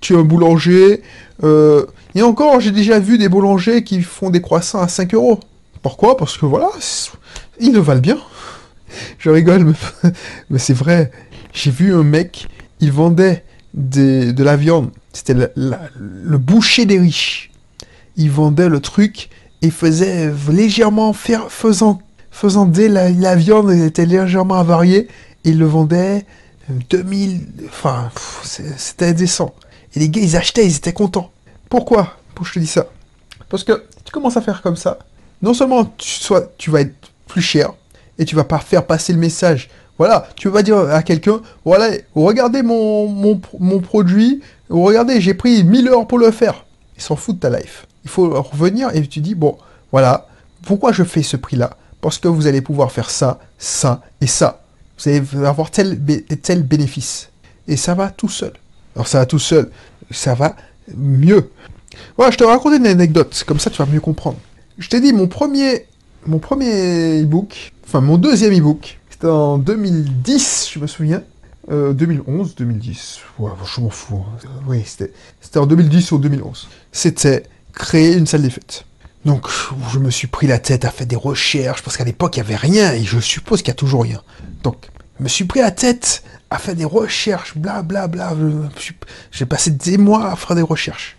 tu 0.00 0.14
es 0.14 0.16
un 0.16 0.24
boulanger. 0.24 1.02
euh, 1.44 1.86
et 2.14 2.22
encore, 2.22 2.60
j'ai 2.60 2.72
déjà 2.72 2.98
vu 2.98 3.16
des 3.16 3.28
boulangers 3.28 3.84
qui 3.84 4.02
font 4.02 4.30
des 4.30 4.40
croissants 4.40 4.80
à 4.80 4.88
5 4.88 5.14
euros. 5.14 5.40
Pourquoi? 5.82 6.16
Parce 6.16 6.36
que 6.36 6.46
voilà, 6.46 6.68
ils 7.60 7.72
le 7.72 7.80
valent 7.80 8.00
bien. 8.00 8.18
Je 9.18 9.30
rigole, 9.30 9.74
mais 10.50 10.58
c'est 10.58 10.74
vrai. 10.74 11.10
J'ai 11.52 11.70
vu 11.70 11.94
un 11.94 12.02
mec, 12.02 12.48
il 12.80 12.92
vendait 12.92 13.44
de 13.74 14.42
la 14.42 14.56
viande. 14.56 14.90
C'était 15.12 15.34
le 15.34 16.38
boucher 16.38 16.86
des 16.86 16.98
riches. 16.98 17.50
Il 18.16 18.30
vendait 18.30 18.68
le 18.68 18.80
truc 18.80 19.30
et 19.62 19.70
faisait 19.70 20.30
légèrement 20.50 21.12
faire, 21.12 21.50
faisant, 21.50 22.00
faisant 22.30 22.66
dès 22.66 22.88
la, 22.88 23.34
viande 23.36 23.70
était 23.70 24.06
légèrement 24.06 24.56
avariée. 24.56 25.08
Il 25.44 25.58
le 25.58 25.66
vendait 25.66 26.24
euh, 26.70 26.74
2000, 26.90 27.40
enfin, 27.66 28.10
pff, 28.14 28.40
c'est- 28.44 28.78
c'était 28.78 29.06
indécent. 29.06 29.54
Et 29.94 30.00
les 30.00 30.08
gars, 30.08 30.20
ils 30.20 30.36
achetaient, 30.36 30.66
ils 30.66 30.76
étaient 30.76 30.92
contents. 30.92 31.30
Pourquoi? 31.68 32.16
Pourquoi 32.34 32.48
je 32.48 32.54
te 32.54 32.58
dis 32.60 32.66
ça? 32.66 32.86
Parce 33.48 33.64
que 33.64 33.84
tu 34.04 34.12
commences 34.12 34.36
à 34.36 34.40
faire 34.42 34.62
comme 34.62 34.76
ça. 34.76 34.98
Non 35.40 35.54
seulement 35.54 35.84
tu, 35.96 36.08
sois, 36.08 36.42
tu 36.58 36.70
vas 36.70 36.82
être 36.82 36.94
plus 37.26 37.42
cher, 37.42 37.72
et 38.18 38.24
tu 38.24 38.36
vas 38.36 38.44
pas 38.44 38.58
faire 38.58 38.86
passer 38.86 39.12
le 39.12 39.18
message. 39.18 39.68
Voilà, 40.02 40.26
tu 40.34 40.48
vas 40.48 40.64
dire 40.64 40.78
à 40.78 41.00
quelqu'un, 41.04 41.40
voilà, 41.64 41.96
regardez 42.16 42.64
mon, 42.64 43.06
mon, 43.06 43.78
produit, 43.78 44.40
regardez, 44.68 45.20
j'ai 45.20 45.32
pris 45.32 45.62
1000 45.62 45.86
heures 45.90 46.08
pour 46.08 46.18
le 46.18 46.32
faire. 46.32 46.64
Ils 46.96 47.02
s'en 47.04 47.14
foutent 47.14 47.36
de 47.36 47.48
ta 47.48 47.56
life. 47.56 47.86
Il 48.02 48.10
faut 48.10 48.28
revenir 48.42 48.90
et 48.96 49.06
tu 49.06 49.20
dis, 49.20 49.36
bon, 49.36 49.56
voilà, 49.92 50.26
pourquoi 50.66 50.90
je 50.90 51.04
fais 51.04 51.22
ce 51.22 51.36
prix-là? 51.36 51.76
Parce 52.00 52.18
que 52.18 52.26
vous 52.26 52.48
allez 52.48 52.62
pouvoir 52.62 52.90
faire 52.90 53.10
ça, 53.10 53.38
ça 53.58 54.00
et 54.20 54.26
ça. 54.26 54.64
Vous 54.98 55.08
allez 55.08 55.22
avoir 55.46 55.70
tel, 55.70 56.00
tel 56.42 56.64
bénéfice. 56.64 57.28
Et 57.68 57.76
ça 57.76 57.94
va 57.94 58.10
tout 58.10 58.28
seul. 58.28 58.54
Alors 58.96 59.06
ça 59.06 59.20
va 59.20 59.26
tout 59.26 59.38
seul, 59.38 59.70
ça 60.10 60.34
va 60.34 60.56
mieux. 60.96 61.48
Voilà, 62.16 62.32
je 62.32 62.38
te 62.38 62.42
raconter 62.42 62.78
une 62.78 62.88
anecdote, 62.88 63.44
comme 63.46 63.60
ça 63.60 63.70
tu 63.70 63.78
vas 63.78 63.86
mieux 63.86 64.00
comprendre. 64.00 64.38
Je 64.78 64.88
t'ai 64.88 65.00
dit, 65.00 65.12
mon 65.12 65.28
premier, 65.28 65.86
mon 66.26 66.40
premier 66.40 67.22
e-book, 67.22 67.72
enfin 67.86 68.00
mon 68.00 68.18
deuxième 68.18 68.52
e-book, 68.52 68.98
c'était 69.22 69.32
en 69.32 69.56
2010, 69.56 70.70
je 70.74 70.80
me 70.80 70.88
souviens. 70.88 71.22
Euh, 71.70 71.92
2011, 71.92 72.56
2010, 72.56 73.20
ouais, 73.38 73.52
je 73.72 73.80
m'en 73.80 73.88
fous. 73.88 74.16
hein. 74.16 74.36
Euh, 74.44 74.48
oui, 74.66 74.82
c'était 74.84 75.12
c'était 75.40 75.60
en 75.60 75.66
2010 75.66 76.10
ou 76.10 76.18
2011. 76.18 76.68
C'était 76.90 77.44
créer 77.72 78.16
une 78.16 78.26
salle 78.26 78.42
des 78.42 78.50
fêtes. 78.50 78.84
Donc, 79.24 79.46
je 79.92 80.00
me 80.00 80.10
suis 80.10 80.26
pris 80.26 80.48
la 80.48 80.58
tête 80.58 80.84
à 80.84 80.90
faire 80.90 81.06
des 81.06 81.14
recherches, 81.14 81.84
parce 81.84 81.96
qu'à 81.96 82.02
l'époque, 82.02 82.36
il 82.36 82.40
n'y 82.40 82.46
avait 82.46 82.56
rien, 82.56 82.94
et 82.94 83.04
je 83.04 83.20
suppose 83.20 83.62
qu'il 83.62 83.70
n'y 83.70 83.76
a 83.76 83.78
toujours 83.78 84.02
rien. 84.02 84.20
Donc, 84.64 84.88
je 85.20 85.22
me 85.22 85.28
suis 85.28 85.44
pris 85.44 85.60
la 85.60 85.70
tête 85.70 86.24
à 86.50 86.58
faire 86.58 86.74
des 86.74 86.84
recherches, 86.84 87.56
bla 87.56 87.82
bla 87.82 88.08
bla. 88.08 88.34
J'ai 89.30 89.46
passé 89.46 89.70
des 89.70 89.98
mois 89.98 90.32
à 90.32 90.34
faire 90.34 90.56
des 90.56 90.62
recherches. 90.62 91.16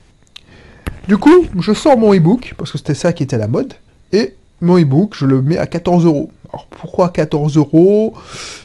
Du 1.07 1.15
coup, 1.15 1.45
je 1.57 1.71
sors 1.71 1.97
mon 1.97 2.13
e-book, 2.13 2.53
parce 2.57 2.69
que 2.69 2.77
c'était 2.77 2.95
ça 2.95 3.13
qui 3.13 3.23
était 3.23 3.37
la 3.37 3.47
mode, 3.47 3.75
et 4.11 4.35
mon 4.59 4.77
e-book, 4.77 5.13
je 5.15 5.25
le 5.25 5.41
mets 5.41 5.57
à 5.57 5.67
14 5.67 6.03
euros. 6.03 6.31
Alors 6.53 6.67
pourquoi 6.67 7.09
14 7.09 7.57
euros? 7.57 8.13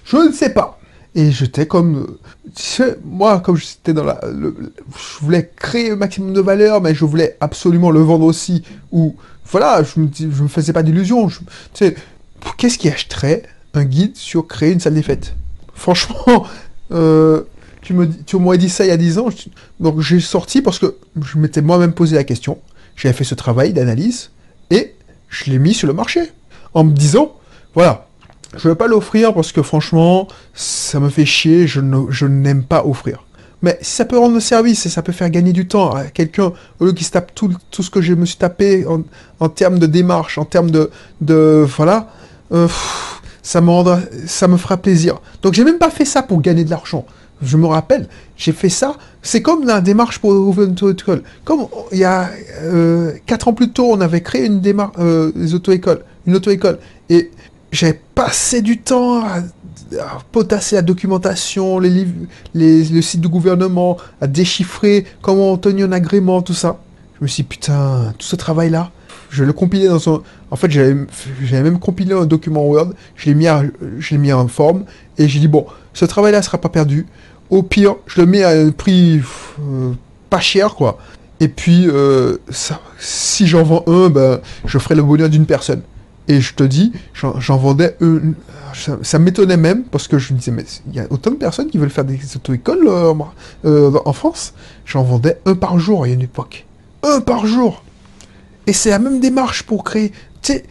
Je 0.04 0.16
ne 0.16 0.32
sais 0.32 0.50
pas. 0.50 0.78
Et 1.14 1.30
j'étais 1.32 1.66
comme... 1.66 2.18
euh, 2.80 2.94
moi, 3.04 3.40
comme 3.40 3.56
j'étais 3.56 3.92
dans 3.94 4.04
la... 4.04 4.20
le- 4.30 4.54
le- 4.58 4.72
je 4.94 5.24
voulais 5.24 5.50
créer 5.56 5.92
un 5.92 5.96
maximum 5.96 6.32
de 6.34 6.40
valeur, 6.40 6.80
mais 6.80 6.94
je 6.94 7.04
voulais 7.04 7.36
absolument 7.40 7.90
le 7.90 8.00
vendre 8.00 8.24
aussi. 8.26 8.62
Ou, 8.92 9.16
voilà, 9.50 9.82
je 9.82 10.00
me, 10.00 10.06
dis- 10.06 10.28
je 10.30 10.42
me 10.42 10.48
faisais 10.48 10.72
pas 10.72 10.82
d'illusions. 10.82 11.26
Tu 11.28 11.36
sais, 11.72 11.96
qu'est-ce 12.58 12.78
qui 12.78 12.88
achèterait 12.88 13.42
un 13.74 13.84
guide 13.84 14.16
sur 14.16 14.46
créer 14.46 14.72
une 14.72 14.80
salle 14.80 14.94
des 14.94 15.02
fêtes? 15.02 15.34
Franchement, 15.74 16.46
euh, 16.92 17.42
tu 17.80 17.94
me 17.94 18.06
tu 18.26 18.36
m'aurais 18.36 18.58
dit 18.58 18.68
ça 18.68 18.84
il 18.84 18.88
y 18.88 18.90
a 18.92 18.96
10 18.98 19.18
ans. 19.18 19.28
donc 19.80 20.00
j'ai 20.00 20.20
sorti 20.20 20.60
parce 20.60 20.78
que 20.78 20.96
je 21.22 21.38
m'étais 21.38 21.62
moi-même 21.62 21.92
posé 21.92 22.16
la 22.16 22.24
question. 22.24 22.58
j'avais 22.96 23.14
fait 23.14 23.24
ce 23.24 23.34
travail 23.34 23.72
d'analyse 23.72 24.30
et 24.70 24.94
je 25.28 25.50
l'ai 25.50 25.58
mis 25.58 25.72
sur 25.74 25.86
le 25.86 25.94
marché 25.94 26.20
en 26.74 26.84
me 26.84 26.92
disant, 26.92 27.32
voilà, 27.74 28.06
je 28.56 28.66
ne 28.66 28.72
vais 28.72 28.76
pas 28.76 28.86
l'offrir 28.86 29.34
parce 29.34 29.52
que 29.52 29.62
franchement, 29.62 30.28
ça 30.54 31.00
me 31.00 31.08
fait 31.08 31.26
chier, 31.26 31.66
je 31.66 32.26
n'aime 32.26 32.64
pas 32.64 32.84
offrir. 32.84 33.24
Mais 33.62 33.76
si 33.80 33.90
ça 33.90 34.04
peut 34.04 34.18
rendre 34.18 34.38
service 34.40 34.86
et 34.86 34.88
ça 34.88 35.02
peut 35.02 35.12
faire 35.12 35.30
gagner 35.30 35.52
du 35.52 35.66
temps 35.66 35.90
à 35.90 36.04
quelqu'un, 36.04 36.52
au 36.78 36.84
lieu 36.84 36.92
qu'il 36.92 37.06
se 37.06 37.10
tape 37.10 37.34
tout, 37.34 37.52
ce 37.72 37.90
que 37.90 38.00
je 38.00 38.14
me 38.14 38.24
suis 38.24 38.36
tapé 38.36 38.86
en, 39.40 39.48
termes 39.48 39.78
de 39.78 39.86
démarche, 39.86 40.38
en 40.38 40.44
termes 40.44 40.70
de... 40.70 40.90
de 41.20 41.66
voilà, 41.76 42.08
euh, 42.52 42.68
ça, 43.42 43.60
me 43.60 43.70
rendra, 43.70 44.00
ça 44.26 44.46
me 44.46 44.56
fera 44.56 44.76
plaisir. 44.76 45.20
Donc 45.42 45.54
j'ai 45.54 45.64
même 45.64 45.78
pas 45.78 45.90
fait 45.90 46.04
ça 46.04 46.22
pour 46.22 46.40
gagner 46.40 46.64
de 46.64 46.70
l'argent. 46.70 47.04
Je 47.42 47.56
me 47.56 47.66
rappelle, 47.66 48.08
j'ai 48.36 48.52
fait 48.52 48.68
ça, 48.68 48.96
c'est 49.22 49.42
comme 49.42 49.64
la 49.64 49.80
démarche 49.80 50.18
pour 50.18 50.32
une 50.32 50.72
auto-école. 50.72 51.22
Comme 51.44 51.66
il 51.92 51.98
y 51.98 52.04
a 52.04 52.30
euh, 52.62 53.12
4 53.26 53.48
ans 53.48 53.52
plus 53.52 53.70
tôt, 53.70 53.90
on 53.92 54.00
avait 54.00 54.22
créé 54.22 54.46
une 54.46 54.60
démarche, 54.60 54.94
euh, 54.98 55.32
auto-écoles, 55.52 56.02
une 56.26 56.36
auto-école. 56.36 56.78
J'avais 57.72 58.00
passé 58.14 58.62
du 58.62 58.78
temps 58.78 59.22
à 59.24 59.42
potasser 60.32 60.76
la 60.76 60.82
documentation, 60.82 61.78
les 61.78 61.90
livres, 61.90 62.12
les, 62.54 62.84
le 62.84 63.02
site 63.02 63.20
du 63.20 63.28
gouvernement, 63.28 63.96
à 64.20 64.26
déchiffrer 64.26 65.06
comment 65.22 65.52
obtenir 65.52 65.86
un 65.86 65.92
agrément, 65.92 66.42
tout 66.42 66.54
ça. 66.54 66.78
Je 67.18 67.24
me 67.24 67.28
suis 67.28 67.42
dit, 67.42 67.48
putain, 67.48 68.12
tout 68.18 68.26
ce 68.26 68.36
travail-là, 68.36 68.90
je 69.30 69.44
le 69.44 69.52
compilais 69.52 69.88
dans 69.88 70.14
un... 70.14 70.22
En 70.50 70.56
fait, 70.56 70.70
j'avais 70.70 70.94
même 71.62 71.78
compilé 71.78 72.14
un 72.14 72.26
document 72.26 72.64
Word, 72.64 72.92
je 73.16 73.26
l'ai 73.26 73.34
mis, 73.34 73.46
mis 74.12 74.32
en 74.32 74.48
forme, 74.48 74.84
et 75.18 75.28
j'ai 75.28 75.40
dit, 75.40 75.48
bon, 75.48 75.66
ce 75.92 76.04
travail-là 76.04 76.42
sera 76.42 76.58
pas 76.58 76.68
perdu. 76.68 77.06
Au 77.50 77.62
pire, 77.62 77.96
je 78.06 78.20
le 78.20 78.26
mets 78.26 78.44
à 78.44 78.50
un 78.50 78.70
prix 78.70 79.20
euh, 79.60 79.92
pas 80.30 80.40
cher, 80.40 80.74
quoi. 80.74 80.98
Et 81.40 81.48
puis, 81.48 81.86
euh, 81.88 82.36
si 82.98 83.46
j'en 83.46 83.62
vends 83.62 83.84
un, 83.86 84.08
ben, 84.08 84.40
je 84.64 84.78
ferai 84.78 84.94
le 84.94 85.02
bonheur 85.02 85.28
d'une 85.28 85.46
personne. 85.46 85.82
Et 86.28 86.40
je 86.40 86.54
te 86.54 86.62
dis, 86.62 86.92
j'en 87.14 87.56
vendais 87.56 87.96
une, 88.00 88.34
ça, 88.74 89.18
m'étonnait 89.18 89.56
même 89.56 89.84
parce 89.84 90.08
que 90.08 90.18
je 90.18 90.32
me 90.32 90.38
disais, 90.38 90.52
mais 90.52 90.64
il 90.88 90.94
y 90.94 91.00
a 91.00 91.06
autant 91.10 91.30
de 91.30 91.36
personnes 91.36 91.68
qui 91.68 91.78
veulent 91.78 91.90
faire 91.90 92.04
des 92.04 92.18
auto-écoles 92.36 92.86
euh, 92.86 93.14
euh, 93.64 93.98
en 94.04 94.12
France. 94.12 94.54
J'en 94.84 95.02
vendais 95.02 95.40
un 95.46 95.54
par 95.54 95.78
jour 95.78 96.06
il 96.06 96.10
y 96.10 96.12
a 96.12 96.14
une 96.14 96.22
époque. 96.22 96.66
Un 97.02 97.20
par 97.20 97.46
jour 97.46 97.82
Et 98.66 98.72
c'est 98.72 98.90
la 98.90 98.98
même 98.98 99.20
démarche 99.20 99.62
pour 99.62 99.84
créer. 99.84 100.12
Tu 100.42 100.52
sais, 100.52 100.64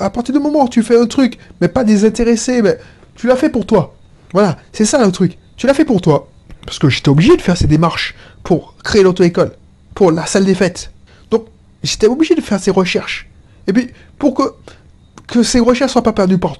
à 0.00 0.10
partir 0.10 0.34
du 0.34 0.40
moment 0.40 0.64
où 0.64 0.68
tu 0.68 0.82
fais 0.82 0.98
un 0.98 1.06
truc, 1.06 1.38
mais 1.60 1.68
pas 1.68 1.84
désintéressé, 1.84 2.62
mais 2.62 2.78
tu 3.14 3.26
l'as 3.26 3.36
fait 3.36 3.50
pour 3.50 3.66
toi. 3.66 3.94
Voilà, 4.32 4.58
c'est 4.72 4.84
ça 4.84 5.04
le 5.04 5.10
truc. 5.12 5.38
Tu 5.56 5.66
l'as 5.66 5.74
fait 5.74 5.84
pour 5.84 6.00
toi. 6.00 6.28
Parce 6.66 6.78
que 6.78 6.88
j'étais 6.88 7.08
obligé 7.08 7.36
de 7.36 7.42
faire 7.42 7.56
ces 7.56 7.66
démarches 7.66 8.14
pour 8.42 8.74
créer 8.84 9.02
l'auto-école, 9.02 9.52
pour 9.94 10.12
la 10.12 10.26
salle 10.26 10.44
des 10.44 10.54
fêtes. 10.54 10.92
Donc, 11.30 11.46
j'étais 11.82 12.06
obligé 12.06 12.34
de 12.34 12.40
faire 12.40 12.60
ces 12.60 12.70
recherches. 12.70 13.28
Et 13.66 13.72
puis, 13.72 13.90
pour 14.18 14.34
que 14.34 14.42
que 15.30 15.42
ces 15.42 15.60
recherches 15.60 15.92
soient 15.92 16.02
pas 16.02 16.12
perdues 16.12 16.38
pour, 16.38 16.58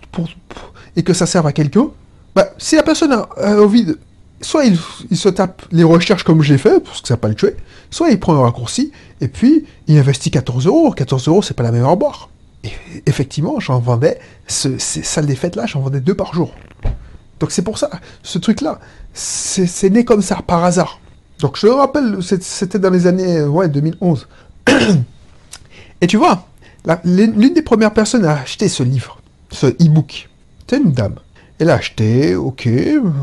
et 0.97 1.03
que 1.03 1.13
ça 1.13 1.27
serve 1.27 1.47
à 1.47 1.53
quelqu'un, 1.53 1.89
bah, 2.35 2.51
si 2.59 2.77
la 2.77 2.83
personne 2.83 3.13
a, 3.13 3.29
envie 3.61 3.85
de... 3.85 3.99
Soit 4.43 4.65
il, 4.65 4.79
se 5.17 5.29
tape 5.29 5.63
les 5.71 5.85
recherches 5.85 6.25
comme 6.25 6.41
je 6.41 6.53
l'ai 6.53 6.59
fait, 6.59 6.81
parce 6.81 7.03
que 7.03 7.09
ça 7.09 7.15
va 7.15 7.19
pas 7.19 7.29
le 7.29 7.35
tuer, 7.35 7.57
soit 7.91 8.09
il 8.09 8.19
prend 8.19 8.35
un 8.35 8.43
raccourci, 8.43 8.91
et 9.21 9.29
puis 9.29 9.67
il 9.87 9.99
investit 9.99 10.31
14 10.31 10.67
euros. 10.67 10.93
14 10.93 11.29
euros, 11.29 11.43
c'est 11.43 11.53
pas 11.53 11.63
la 11.63 11.73
meilleure 11.73 11.97
boire. 11.99 12.31
Et 12.65 12.71
effectivement, 13.05 13.61
j'en 13.61 13.81
vendais, 13.81 14.19
ce, 14.47 14.79
ces 14.79 15.03
salles 15.03 15.27
des 15.27 15.35
fêtes-là, 15.35 15.67
j'en 15.67 15.81
vendais 15.81 16.01
deux 16.01 16.15
par 16.15 16.33
jour. 16.33 16.55
Donc 17.39 17.51
c'est 17.51 17.63
pour 17.63 17.77
ça, 17.77 17.91
ce 18.23 18.39
truc-là, 18.39 18.81
c'est 19.13 19.91
né 19.91 20.07
comme 20.07 20.23
ça, 20.23 20.39
par 20.47 20.65
hasard. 20.65 21.01
Donc 21.41 21.59
je 21.59 21.67
me 21.67 21.73
rappelle, 21.73 22.19
c'était 22.41 22.79
dans 22.79 22.91
les 22.91 23.07
années 23.07 23.43
ouais, 23.43 23.69
2011. 23.69 24.27
Et 26.01 26.07
tu 26.07 26.17
vois, 26.17 26.47
L'une 27.05 27.55
des 27.55 27.63
premières 27.63 27.93
personnes 27.93 28.25
à 28.25 28.41
acheter 28.41 28.69
ce 28.69 28.83
livre, 28.83 29.21
ce 29.51 29.67
e-book, 29.67 30.29
c'était 30.61 30.79
une 30.79 30.93
dame. 30.93 31.17
Elle 31.59 31.69
a 31.69 31.75
acheté, 31.75 32.35
ok, 32.37 32.69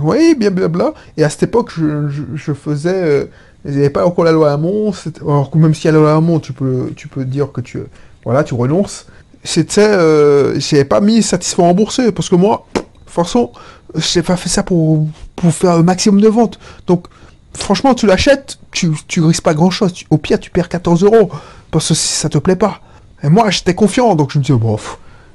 oui, 0.04 0.36
bien, 0.36 0.52
blabla. 0.52 0.94
Et 1.18 1.24
à 1.24 1.30
cette 1.30 1.44
époque, 1.44 1.72
je, 1.76 2.54
faisais. 2.54 2.94
Euh, 2.94 3.26
il 3.66 3.72
n'y 3.72 3.80
avait 3.80 3.90
pas 3.90 4.06
encore 4.06 4.26
la 4.26 4.32
loi 4.32 4.52
Hamon. 4.52 4.94
Alors, 5.22 5.56
même 5.56 5.74
s'il 5.74 5.86
y 5.86 5.88
a 5.88 5.92
la 5.92 5.98
loi 5.98 6.14
Hamon, 6.14 6.40
tu 6.40 6.54
peux, 6.54 6.92
tu 6.96 7.08
peux 7.08 7.26
dire 7.26 7.52
que 7.52 7.62
tu, 7.62 7.80
voilà, 8.24 8.44
tu 8.44 8.54
renonces. 8.54 9.08
C'était. 9.44 9.88
Euh, 9.90 10.60
n'avais 10.72 10.86
pas 10.86 11.02
mis 11.02 11.24
satisfait 11.24 11.64
remboursé. 11.64 12.12
Parce 12.12 12.30
que 12.30 12.36
moi, 12.36 12.68
franchement, 13.08 13.52
j'ai 13.96 14.22
pas 14.22 14.38
fait 14.38 14.50
ça 14.50 14.62
pour, 14.62 15.08
pour 15.36 15.52
faire 15.52 15.72
un 15.72 15.84
maximum 15.84 16.22
de 16.22 16.28
ventes. 16.28 16.60
Donc, 16.86 17.08
franchement, 17.54 17.96
tu 17.96 18.06
l'achètes, 18.06 18.60
tu, 18.72 18.92
tu 19.08 19.22
risques 19.22 19.44
pas 19.44 19.56
grand 19.56 19.72
chose. 19.72 19.94
Au 20.12 20.20
pire, 20.20 20.40
tu 20.40 20.52
perds 20.52 20.70
14 20.70 21.04
euros. 21.04 21.32
Parce 21.72 21.88
que 21.88 21.96
si 21.96 22.08
ça 22.08 22.30
te 22.30 22.38
plaît 22.38 22.56
pas. 22.56 22.82
Et 23.24 23.30
moi, 23.30 23.50
j'étais 23.50 23.74
confiant, 23.74 24.16
donc 24.16 24.32
je 24.32 24.38
me 24.38 24.44
disais, 24.44 24.58
bon, 24.58 24.78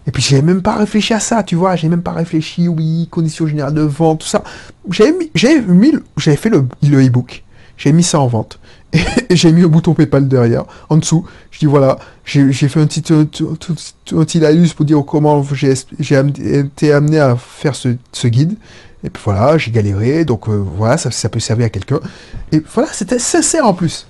et 0.07 0.11
puis 0.11 0.23
j'ai 0.23 0.43
même 0.43 0.63
pas 0.63 0.77
réfléchi 0.77 1.15
à 1.15 1.21
ça, 1.21 1.43
tu 1.43 1.55
vois, 1.55 1.77
j'ai 1.77 1.89
même 1.89 2.03
pas 2.03 2.13
réfléchi, 2.13 2.69
oui, 2.69 3.09
conditions 3.11 3.47
générales 3.47 3.75
de 3.75 3.83
vente, 3.83 4.21
tout 4.21 4.27
ça. 4.27 4.43
J'avais 4.91 5.13
mis, 5.13 5.31
mis, 5.69 5.93
j'avais 6.17 6.37
fait 6.37 6.51
le 6.51 6.67
e-book, 7.07 7.45
j'ai 7.77 7.93
mis 7.93 8.03
ça 8.03 8.21
en 8.21 8.27
vente. 8.27 8.59
Et 9.31 9.37
j'ai 9.37 9.53
mis 9.53 9.63
le 9.63 9.69
bouton 9.69 9.95
PayPal 9.95 10.29
derrière, 10.29 10.65
en 10.91 10.97
dessous. 10.97 11.25
Je 11.51 11.61
dis 11.61 11.67
voilà, 11.67 11.99
j'ai 12.25 12.53
fait 12.53 12.81
un 12.81 12.87
petit, 12.87 13.13
un, 13.13 13.25
petit 13.25 14.75
pour 14.75 14.85
dire 14.85 15.03
comment 15.07 15.43
j'ai 15.53 15.73
été 15.73 16.93
amené 16.93 17.19
à 17.19 17.37
faire 17.37 17.75
ce, 17.75 18.27
guide. 18.27 18.57
Et 19.05 19.11
puis 19.11 19.23
voilà, 19.25 19.59
j'ai 19.59 19.71
galéré, 19.71 20.25
donc 20.25 20.49
euh, 20.49 20.63
voilà, 20.77 20.97
ça, 20.97 21.11
ça 21.11 21.29
peut 21.29 21.41
servir 21.41 21.67
à 21.67 21.71
quelqu'un. 21.71 21.99
Et 22.53 22.63
voilà, 22.73 22.89
c'était 22.93 23.19
sincère 23.19 23.67
en 23.67 23.75
plus. 23.75 24.07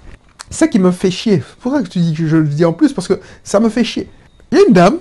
Ça 0.52 0.68
qui 0.68 0.78
me 0.78 0.90
fait 0.90 1.10
chier. 1.10 1.42
C'est 1.48 1.58
pour 1.58 1.72
ça 1.72 1.82
que 1.82 1.88
tu 1.88 1.98
dis 1.98 2.14
je 2.14 2.36
le 2.36 2.46
dis 2.46 2.64
en 2.64 2.72
plus, 2.72 2.92
parce 2.92 3.08
que 3.08 3.20
ça 3.42 3.58
me 3.58 3.68
fait 3.68 3.84
chier. 3.84 4.08
Il 4.52 4.58
y 4.58 4.60
a 4.60 4.64
une 4.68 4.74
dame, 4.74 4.98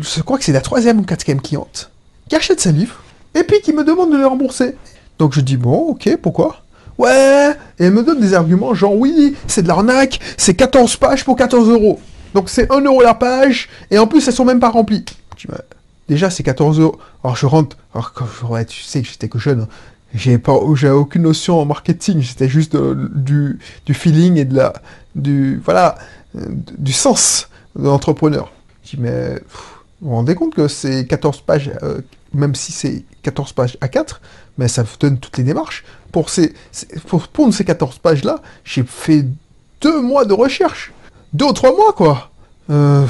je 0.00 0.22
crois 0.22 0.38
que 0.38 0.44
c'est 0.44 0.52
la 0.52 0.62
troisième 0.62 0.98
ou 0.98 1.02
quatrième 1.02 1.42
cliente, 1.42 1.90
qui 2.28 2.36
achète 2.36 2.58
ses 2.58 2.72
livres, 2.72 3.02
et 3.34 3.44
puis 3.44 3.60
qui 3.60 3.74
me 3.74 3.84
demande 3.84 4.10
de 4.10 4.16
les 4.16 4.24
rembourser. 4.24 4.76
Donc 5.18 5.34
je 5.34 5.42
dis, 5.42 5.58
bon, 5.58 5.90
ok, 5.90 6.16
pourquoi? 6.22 6.62
Ouais, 6.96 7.50
et 7.78 7.84
elle 7.84 7.92
me 7.92 8.02
donne 8.02 8.20
des 8.20 8.32
arguments 8.32 8.72
genre, 8.72 8.96
oui, 8.96 9.36
c'est 9.46 9.62
de 9.62 9.68
l'arnaque, 9.68 10.20
c'est 10.38 10.54
14 10.54 10.96
pages 10.96 11.24
pour 11.24 11.36
14 11.36 11.68
euros. 11.68 12.00
Donc 12.32 12.48
c'est 12.48 12.72
1 12.72 12.80
euro 12.80 13.02
la 13.02 13.14
page, 13.14 13.68
et 13.90 13.98
en 13.98 14.06
plus 14.06 14.26
elles 14.26 14.34
sont 14.34 14.46
même 14.46 14.60
pas 14.60 14.70
remplies. 14.70 15.04
Bah, 15.48 15.60
déjà 16.08 16.30
c'est 16.30 16.42
14 16.42 16.80
euros. 16.80 16.98
Alors 17.22 17.36
je 17.36 17.44
rentre, 17.44 17.76
alors 17.94 18.14
quand, 18.14 18.26
ouais, 18.48 18.64
tu 18.64 18.82
sais 18.82 19.02
que 19.02 19.08
j'étais 19.08 19.28
que 19.28 19.38
jeune, 19.38 19.60
hein. 19.60 19.68
J'ai 20.14 20.38
pas, 20.38 20.52
aucune 20.52 21.22
notion 21.22 21.60
en 21.60 21.64
marketing. 21.64 22.22
C'était 22.22 22.48
juste 22.48 22.76
du, 22.76 23.58
du, 23.84 23.94
feeling 23.94 24.36
et 24.36 24.44
de 24.44 24.54
la, 24.54 24.72
du, 25.14 25.60
voilà, 25.64 25.96
du 26.34 26.92
sens 26.92 27.48
de 27.76 27.84
l'entrepreneur. 27.84 28.52
Je 28.84 28.90
dis, 28.90 28.96
mais 29.00 29.40
vous 30.00 30.10
vous 30.10 30.16
rendez 30.16 30.34
compte 30.34 30.54
que 30.54 30.68
c'est 30.68 31.06
14 31.06 31.40
pages, 31.40 31.70
euh, 31.82 32.00
même 32.32 32.54
si 32.54 32.72
c'est 32.72 33.04
14 33.22 33.52
pages 33.52 33.78
à 33.80 33.88
4, 33.88 34.20
mais 34.58 34.68
ça 34.68 34.82
vous 34.82 34.96
donne 35.00 35.18
toutes 35.18 35.38
les 35.38 35.44
démarches. 35.44 35.84
Pour, 36.12 36.30
ces, 36.30 36.54
pour 37.06 37.26
pondre 37.28 37.54
ces 37.54 37.64
14 37.64 37.98
pages-là, 37.98 38.40
j'ai 38.64 38.84
fait 38.84 39.24
deux 39.80 40.00
mois 40.00 40.24
de 40.24 40.32
recherche. 40.32 40.92
Deux 41.32 41.46
ou 41.46 41.52
trois 41.52 41.74
mois, 41.74 41.92
quoi. 41.92 42.30
Euh, 42.70 43.06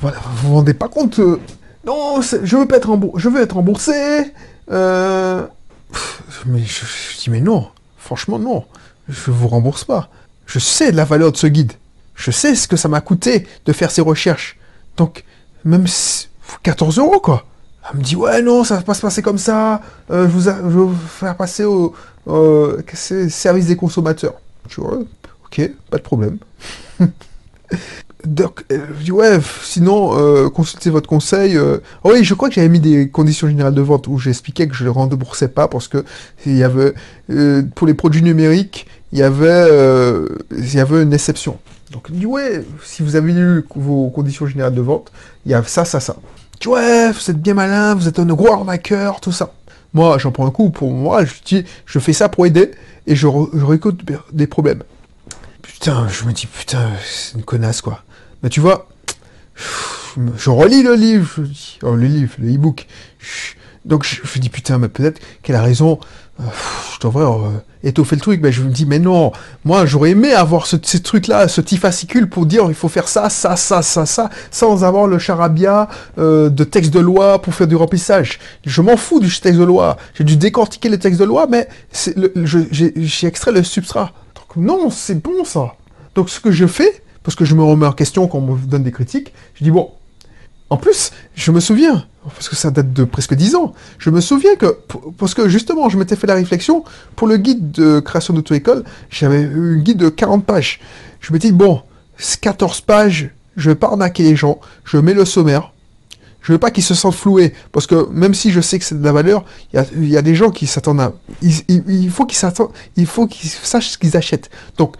voilà, 0.00 0.18
vous 0.24 0.48
vous 0.48 0.54
rendez 0.54 0.74
pas 0.74 0.88
compte. 0.88 1.18
Euh, 1.18 1.40
non, 1.84 2.20
je 2.20 2.56
veux 2.56 2.68
pas 2.68 2.76
être 2.76 2.96
je 3.16 3.28
veux 3.28 3.40
être 3.40 3.56
remboursé. 3.56 4.32
Euh... 4.70 5.46
Mais 6.46 6.62
je, 6.64 6.84
dis, 7.18 7.30
mais 7.30 7.40
non, 7.40 7.68
franchement, 7.96 8.38
non. 8.38 8.64
Je 9.08 9.30
vous 9.30 9.48
rembourse 9.48 9.84
pas. 9.84 10.08
Je 10.46 10.58
sais 10.58 10.92
la 10.92 11.04
valeur 11.04 11.32
de 11.32 11.36
ce 11.36 11.46
guide. 11.46 11.72
Je 12.14 12.30
sais 12.30 12.54
ce 12.54 12.68
que 12.68 12.76
ça 12.76 12.88
m'a 12.88 13.00
coûté 13.00 13.46
de 13.64 13.72
faire 13.72 13.90
ces 13.90 14.00
recherches. 14.00 14.58
Donc, 14.96 15.24
même 15.64 15.86
14 16.62 16.98
euros, 16.98 17.20
quoi. 17.20 17.44
Elle 17.90 17.98
me 17.98 18.02
dit, 18.02 18.16
ouais, 18.16 18.42
non, 18.42 18.64
ça 18.64 18.76
va 18.76 18.82
pas 18.82 18.94
se 18.94 19.00
passer 19.00 19.22
comme 19.22 19.38
ça. 19.38 19.80
Euh, 20.10 20.28
je, 20.28 20.30
vous 20.30 20.40
vais 20.40 20.52
vous 20.60 20.94
faire 20.94 21.36
passer 21.36 21.64
au 21.64 21.94
service 22.94 23.66
des 23.66 23.76
consommateurs. 23.76 24.34
Tu 24.68 24.80
vois, 24.80 24.98
ok, 25.46 25.70
pas 25.90 25.96
de 25.96 26.02
problème. 26.02 26.38
Donc, 28.24 28.64
euh, 28.72 28.86
je 29.00 29.12
ouais, 29.12 29.38
sinon, 29.62 30.18
euh, 30.18 30.48
consultez 30.48 30.90
votre 30.90 31.08
conseil. 31.08 31.56
Euh. 31.56 31.78
Oh 32.02 32.10
oui, 32.12 32.24
je 32.24 32.34
crois 32.34 32.48
que 32.48 32.56
j'avais 32.56 32.68
mis 32.68 32.80
des 32.80 33.08
conditions 33.08 33.46
générales 33.46 33.74
de 33.74 33.80
vente 33.80 34.08
où 34.08 34.18
j'expliquais 34.18 34.66
que 34.66 34.74
je 34.74 34.84
ne 34.84 34.90
remboursais 34.90 35.48
pas 35.48 35.68
parce 35.68 35.86
que 35.86 36.04
il 36.44 36.56
y 36.56 36.64
avait, 36.64 36.94
pour 37.74 37.86
les 37.86 37.94
produits 37.94 38.22
numériques, 38.22 38.86
il 39.12 39.18
y 39.18 39.22
avait, 39.22 39.68
il 40.50 40.74
y 40.74 40.80
avait 40.80 41.02
une 41.02 41.12
exception. 41.12 41.58
Donc, 41.92 42.08
il 42.10 42.18
dit 42.18 42.26
ouais, 42.26 42.64
si 42.84 43.02
vous 43.02 43.14
avez 43.14 43.32
lu 43.32 43.64
vos 43.76 44.10
conditions 44.10 44.46
générales 44.46 44.74
de 44.74 44.80
vente, 44.80 45.12
il 45.46 45.52
y 45.52 45.54
a 45.54 45.62
ça, 45.62 45.84
ça, 45.84 46.00
ça. 46.00 46.16
Tu 46.58 46.68
ouais, 46.68 47.12
vous 47.12 47.30
êtes 47.30 47.40
bien 47.40 47.54
malin, 47.54 47.94
vous 47.94 48.08
êtes 48.08 48.18
un 48.18 48.26
gros 48.26 48.52
arnaqueur, 48.52 49.20
tout 49.20 49.32
ça. 49.32 49.52
Moi, 49.94 50.18
j'en 50.18 50.32
prends 50.32 50.46
un 50.46 50.50
coup 50.50 50.70
pour 50.70 50.90
moi, 50.90 51.24
je 51.24 51.34
dis, 51.44 51.64
je 51.86 51.98
fais 52.00 52.12
ça 52.12 52.28
pour 52.28 52.44
aider 52.46 52.72
et 53.06 53.14
je, 53.14 53.28
je 53.54 53.64
récolte 53.64 54.00
des 54.32 54.46
problèmes. 54.48 54.82
Putain, 55.62 56.08
je 56.08 56.24
me 56.24 56.32
dis, 56.32 56.46
putain, 56.46 56.90
c'est 57.04 57.36
une 57.36 57.44
connasse, 57.44 57.80
quoi. 57.80 58.02
Mais 58.42 58.48
tu 58.50 58.60
vois, 58.60 58.88
je 60.36 60.50
relis 60.50 60.82
le 60.82 60.94
livre, 60.94 61.28
oh, 61.82 61.94
le 61.94 62.06
livre, 62.06 62.32
le 62.38 62.54
e-book. 62.54 62.86
Donc 63.84 64.04
je, 64.04 64.16
je 64.22 64.38
me 64.38 64.42
dis 64.42 64.48
putain, 64.50 64.78
mais 64.78 64.88
peut-être 64.88 65.20
qu'elle 65.42 65.56
a 65.56 65.62
raison. 65.62 65.98
Euh, 66.40 66.44
je 66.94 67.00
devrais 67.06 67.24
euh, 67.24 67.58
étoffer 67.82 68.14
le 68.16 68.20
truc. 68.20 68.40
Mais 68.42 68.52
je 68.52 68.62
me 68.62 68.70
dis 68.70 68.86
mais 68.86 68.98
non, 68.98 69.32
moi 69.64 69.86
j'aurais 69.86 70.10
aimé 70.10 70.32
avoir 70.32 70.66
ce, 70.66 70.76
ce 70.82 70.98
truc-là, 70.98 71.48
ce 71.48 71.60
petit 71.60 71.78
fascicule 71.78 72.28
pour 72.28 72.46
dire 72.46 72.64
il 72.68 72.74
faut 72.74 72.88
faire 72.88 73.08
ça, 73.08 73.28
ça, 73.30 73.56
ça, 73.56 73.82
ça, 73.82 74.04
ça, 74.06 74.30
sans 74.50 74.84
avoir 74.84 75.06
le 75.06 75.18
charabia 75.18 75.88
euh, 76.18 76.48
de 76.50 76.64
texte 76.64 76.92
de 76.92 77.00
loi 77.00 77.40
pour 77.40 77.54
faire 77.54 77.66
du 77.66 77.76
remplissage. 77.76 78.38
Je 78.66 78.82
m'en 78.82 78.96
fous 78.96 79.20
du 79.20 79.28
texte 79.40 79.58
de 79.58 79.64
loi. 79.64 79.96
J'ai 80.14 80.24
dû 80.24 80.36
décortiquer 80.36 80.88
le 80.90 80.98
texte 80.98 81.18
de 81.20 81.24
loi, 81.24 81.46
mais 81.48 81.68
je- 81.92 82.58
j'ai 82.72 83.26
extrait 83.26 83.52
le 83.52 83.62
substrat. 83.62 84.12
Donc 84.36 84.56
non, 84.56 84.90
c'est 84.90 85.20
bon 85.22 85.44
ça. 85.44 85.74
Donc 86.14 86.28
ce 86.30 86.40
que 86.40 86.50
je 86.52 86.66
fais, 86.66 87.02
parce 87.28 87.36
que 87.36 87.44
je 87.44 87.54
me 87.54 87.62
remets 87.62 87.84
en 87.84 87.92
question 87.92 88.26
quand 88.26 88.38
on 88.38 88.54
me 88.54 88.66
donne 88.66 88.84
des 88.84 88.90
critiques, 88.90 89.34
je 89.52 89.62
dis 89.62 89.70
bon, 89.70 89.90
en 90.70 90.78
plus, 90.78 91.10
je 91.34 91.52
me 91.52 91.60
souviens, 91.60 92.06
parce 92.24 92.48
que 92.48 92.56
ça 92.56 92.70
date 92.70 92.94
de 92.94 93.04
presque 93.04 93.34
10 93.34 93.54
ans, 93.54 93.74
je 93.98 94.08
me 94.08 94.22
souviens 94.22 94.56
que, 94.56 94.78
parce 95.18 95.34
que 95.34 95.46
justement, 95.46 95.90
je 95.90 95.98
m'étais 95.98 96.16
fait 96.16 96.26
la 96.26 96.32
réflexion, 96.32 96.84
pour 97.16 97.28
le 97.28 97.36
guide 97.36 97.70
de 97.70 98.00
création 98.00 98.32
d'auto-école, 98.32 98.82
j'avais 99.10 99.42
eu 99.42 99.76
un 99.78 99.82
guide 99.82 99.98
de 99.98 100.08
40 100.08 100.46
pages. 100.46 100.80
Je 101.20 101.34
me 101.34 101.38
dis, 101.38 101.52
bon, 101.52 101.82
c'est 102.16 102.40
14 102.40 102.80
pages, 102.80 103.28
je 103.58 103.68
vais 103.68 103.76
pas 103.76 103.88
arnaquer 103.88 104.22
les 104.22 104.34
gens, 104.34 104.58
je 104.86 104.96
mets 104.96 105.12
le 105.12 105.26
sommaire, 105.26 105.74
je 106.40 106.52
veux 106.52 106.58
pas 106.58 106.70
qu'ils 106.70 106.82
se 106.82 106.94
sentent 106.94 107.14
floués, 107.14 107.52
parce 107.72 107.86
que 107.86 108.08
même 108.10 108.32
si 108.32 108.52
je 108.52 108.62
sais 108.62 108.78
que 108.78 108.86
c'est 108.86 108.98
de 108.98 109.04
la 109.04 109.12
valeur, 109.12 109.44
il 109.74 110.08
y 110.08 110.16
a, 110.16 110.22
des 110.22 110.34
gens 110.34 110.48
qui 110.48 110.66
s'attendent 110.66 111.02
à... 111.02 111.12
Il, 111.42 111.52
il- 111.68 112.10
faut 112.10 112.24
qu'ils 112.24 112.38
s'attendent, 112.38 112.70
il 112.96 113.04
faut 113.04 113.26
qu'ils 113.26 113.50
sachent 113.50 113.90
ce 113.90 113.98
qu'ils 113.98 114.16
achètent. 114.16 114.48
Donc, 114.78 114.96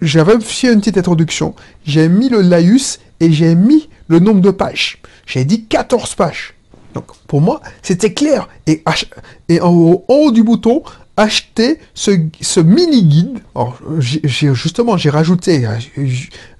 j'avais 0.00 0.40
fait 0.40 0.72
une 0.72 0.80
petite 0.80 0.98
introduction, 0.98 1.54
j'ai 1.84 2.08
mis 2.08 2.28
le 2.28 2.40
laïus 2.40 3.00
et 3.20 3.32
j'ai 3.32 3.54
mis 3.54 3.88
le 4.08 4.18
nombre 4.18 4.40
de 4.40 4.50
pages. 4.50 4.98
J'ai 5.26 5.44
dit 5.44 5.64
14 5.64 6.14
pages. 6.14 6.54
Donc, 6.94 7.06
pour 7.26 7.40
moi, 7.40 7.60
c'était 7.82 8.12
clair. 8.12 8.48
Et, 8.66 8.82
en, 9.60 10.02
haut, 10.08 10.30
du 10.30 10.42
bouton, 10.42 10.82
acheter 11.16 11.78
ce, 11.94 12.60
mini-guide. 12.60 13.40
Justement, 13.98 14.96
j'ai 14.96 15.10
rajouté, 15.10 15.66
euh, 15.66 15.76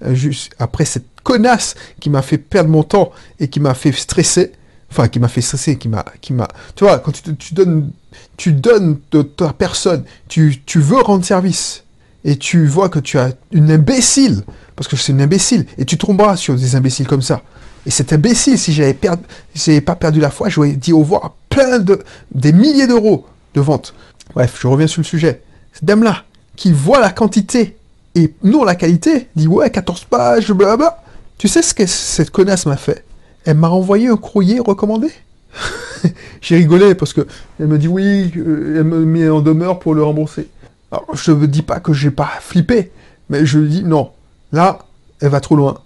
euh, 0.05 0.33
après 0.59 0.85
cette 0.85 1.07
connasse 1.23 1.75
qui 2.01 2.11
m'a 2.11 2.23
fait 2.23 2.39
perdre 2.39 2.71
mon 2.71 2.83
temps 2.83 3.13
et 3.41 3.49
qui 3.49 3.61
m'a 3.61 3.75
fait 3.75 3.93
stresser, 3.93 4.53
enfin, 4.91 5.09
qui 5.09 5.19
m'a 5.21 5.29
fait 5.29 5.41
stresser, 5.41 5.77
qui 5.77 5.89
m'a, 5.89 6.05
qui 6.21 6.33
m'a, 6.33 6.49
tu 6.75 6.85
vois, 6.85 6.99
quand 6.99 7.13
tu, 7.13 7.35
tu 7.37 7.55
donnes, 7.55 7.91
tu 8.37 8.53
donnes 8.53 8.99
de 9.11 9.23
ta 9.23 9.53
personne, 9.53 10.05
tu 10.29 10.61
veux 10.75 11.01
rendre 11.01 11.25
service 11.25 11.86
et 12.27 12.37
tu 12.37 12.67
vois 12.67 12.89
que 12.89 12.99
tu 12.99 13.19
as 13.19 13.31
une 13.53 13.71
imbécile, 13.71 14.43
parce 14.75 14.89
que 14.89 14.97
c'est 14.97 15.13
une 15.13 15.23
imbécile, 15.23 15.65
et 15.79 15.85
tu 15.85 15.97
tomberas 15.97 16.37
sur 16.37 16.57
des 16.57 16.75
imbéciles 16.75 17.07
comme 17.07 17.23
ça. 17.23 17.41
Et 17.87 17.91
cet 17.91 18.13
imbécile, 18.13 18.59
si 18.59 18.73
j'avais 18.73 18.95
perdu, 18.95 19.23
si 19.55 19.81
pas 19.81 19.95
perdu 19.95 20.19
la 20.19 20.31
foi, 20.31 20.49
j'aurais 20.49 20.73
dit 20.73 20.93
au 20.93 20.99
revoir 20.99 21.25
à 21.25 21.35
plein 21.49 21.79
de, 21.79 22.03
des 22.35 22.53
milliers 22.53 22.89
d'euros 22.89 23.27
de 23.55 23.61
vente. 23.61 23.95
Bref, 24.35 24.59
je 24.61 24.67
reviens 24.67 24.89
sur 24.89 25.01
le 25.01 25.07
sujet. 25.07 25.41
Cette 25.73 25.85
dame-là, 25.85 26.25
qui 26.57 26.73
voit 26.73 26.99
la 26.99 27.11
quantité 27.11 27.77
et 28.17 28.35
non 28.43 28.65
la 28.65 28.75
qualité, 28.75 29.29
dit 29.37 29.47
ouais, 29.47 29.71
14 29.71 30.07
pages, 30.07 30.51
blablabla. 30.51 31.01
Tu 31.39 31.47
sais 31.47 31.63
ce 31.63 31.75
que 31.75 31.87
cette 31.87 32.31
connasse 32.31 32.67
m'a 32.67 32.77
fait? 32.77 33.05
Elle 33.45 33.59
m'a 33.59 33.71
envoyé 33.71 34.09
un 34.09 34.17
courrier 34.17 34.59
recommandé. 34.59 35.13
J'ai 36.41 36.57
rigolé 36.57 36.97
parce 36.97 37.13
que 37.13 37.25
elle 37.61 37.69
me 37.69 37.79
dit 37.79 37.89
oui, 37.89 38.33
euh, 38.37 38.79
elle 38.79 38.85
me 38.85 39.05
met 39.05 39.29
en 39.29 39.41
demeure 39.41 39.79
pour 39.79 39.95
le 39.95 40.03
rembourser. 40.03 40.49
Je 41.15 41.33
ne 41.33 41.47
dis 41.47 41.63
pas 41.63 41.81
que 41.81 41.93
j'ai 41.93 42.11
pas 42.11 42.31
flippé, 42.41 42.93
mais 43.29 43.47
je 43.47 43.59
dis 43.59 43.83
non. 43.83 44.11
Là, 44.53 44.79
elle 45.21 45.31
va 45.31 45.41
trop 45.41 45.57
loin. 45.57 45.79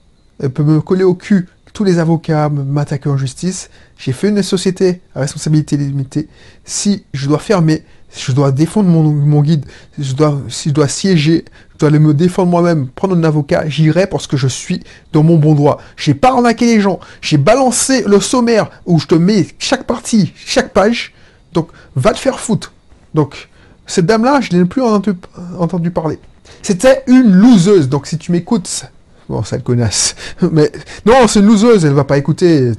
Elle 0.42 0.50
peut 0.50 0.62
me 0.62 0.80
coller 0.80 1.04
au 1.04 1.14
cul. 1.14 1.48
Tous 1.72 1.84
les 1.84 1.98
avocats 1.98 2.48
m'attaquer 2.48 3.08
en 3.08 3.16
justice. 3.16 3.70
J'ai 3.96 4.12
fait 4.12 4.28
une 4.28 4.42
société 4.42 5.02
à 5.14 5.20
responsabilité 5.20 5.76
limitée. 5.76 6.28
Si 6.64 7.04
je 7.12 7.28
dois 7.28 7.38
fermer, 7.38 7.84
si 8.10 8.24
je 8.24 8.32
dois 8.32 8.50
défendre 8.50 8.88
mon, 8.88 9.40
guide, 9.40 9.64
si 9.96 10.04
je 10.04 10.14
dois, 10.16 10.40
si 10.48 10.70
je 10.70 10.74
dois 10.74 10.88
siéger, 10.88 11.44
je 11.72 11.78
dois 11.78 11.88
aller 11.90 12.00
me 12.00 12.12
défendre 12.12 12.50
moi-même, 12.50 12.88
prendre 12.88 13.16
un 13.16 13.22
avocat, 13.22 13.68
j'irai 13.68 14.08
parce 14.08 14.26
que 14.26 14.36
je 14.36 14.48
suis 14.48 14.82
dans 15.12 15.22
mon 15.22 15.36
bon 15.36 15.54
droit. 15.54 15.80
J'ai 15.96 16.14
pas 16.14 16.30
arnaqué 16.30 16.66
les 16.66 16.80
gens. 16.80 16.98
J'ai 17.20 17.38
balancé 17.38 18.02
le 18.04 18.20
sommaire 18.20 18.70
où 18.84 18.98
je 18.98 19.06
te 19.06 19.14
mets 19.14 19.46
chaque 19.58 19.84
partie, 19.84 20.32
chaque 20.34 20.72
page. 20.72 21.14
Donc, 21.52 21.68
va 21.94 22.12
te 22.12 22.18
faire 22.18 22.40
foutre. 22.40 22.72
Donc, 23.14 23.48
cette 23.90 24.06
dame-là, 24.06 24.40
je 24.40 24.56
n'ai 24.56 24.64
plus 24.64 24.82
entendu, 24.82 25.90
parler. 25.90 26.18
C'était 26.62 27.02
une 27.06 27.32
loseuse. 27.32 27.88
Donc, 27.88 28.06
si 28.06 28.18
tu 28.18 28.32
m'écoutes, 28.32 28.86
bon, 29.28 29.42
sale 29.42 29.62
connasse. 29.62 30.14
Mais 30.52 30.70
non, 31.04 31.26
c'est 31.26 31.40
une 31.40 31.46
loseuse. 31.46 31.84
Elle 31.84 31.92
va 31.92 32.04
pas 32.04 32.18
écouter. 32.18 32.72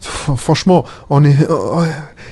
Franchement, 0.00 0.84
on 1.10 1.24
est. 1.24 1.38
ouais. 1.50 1.88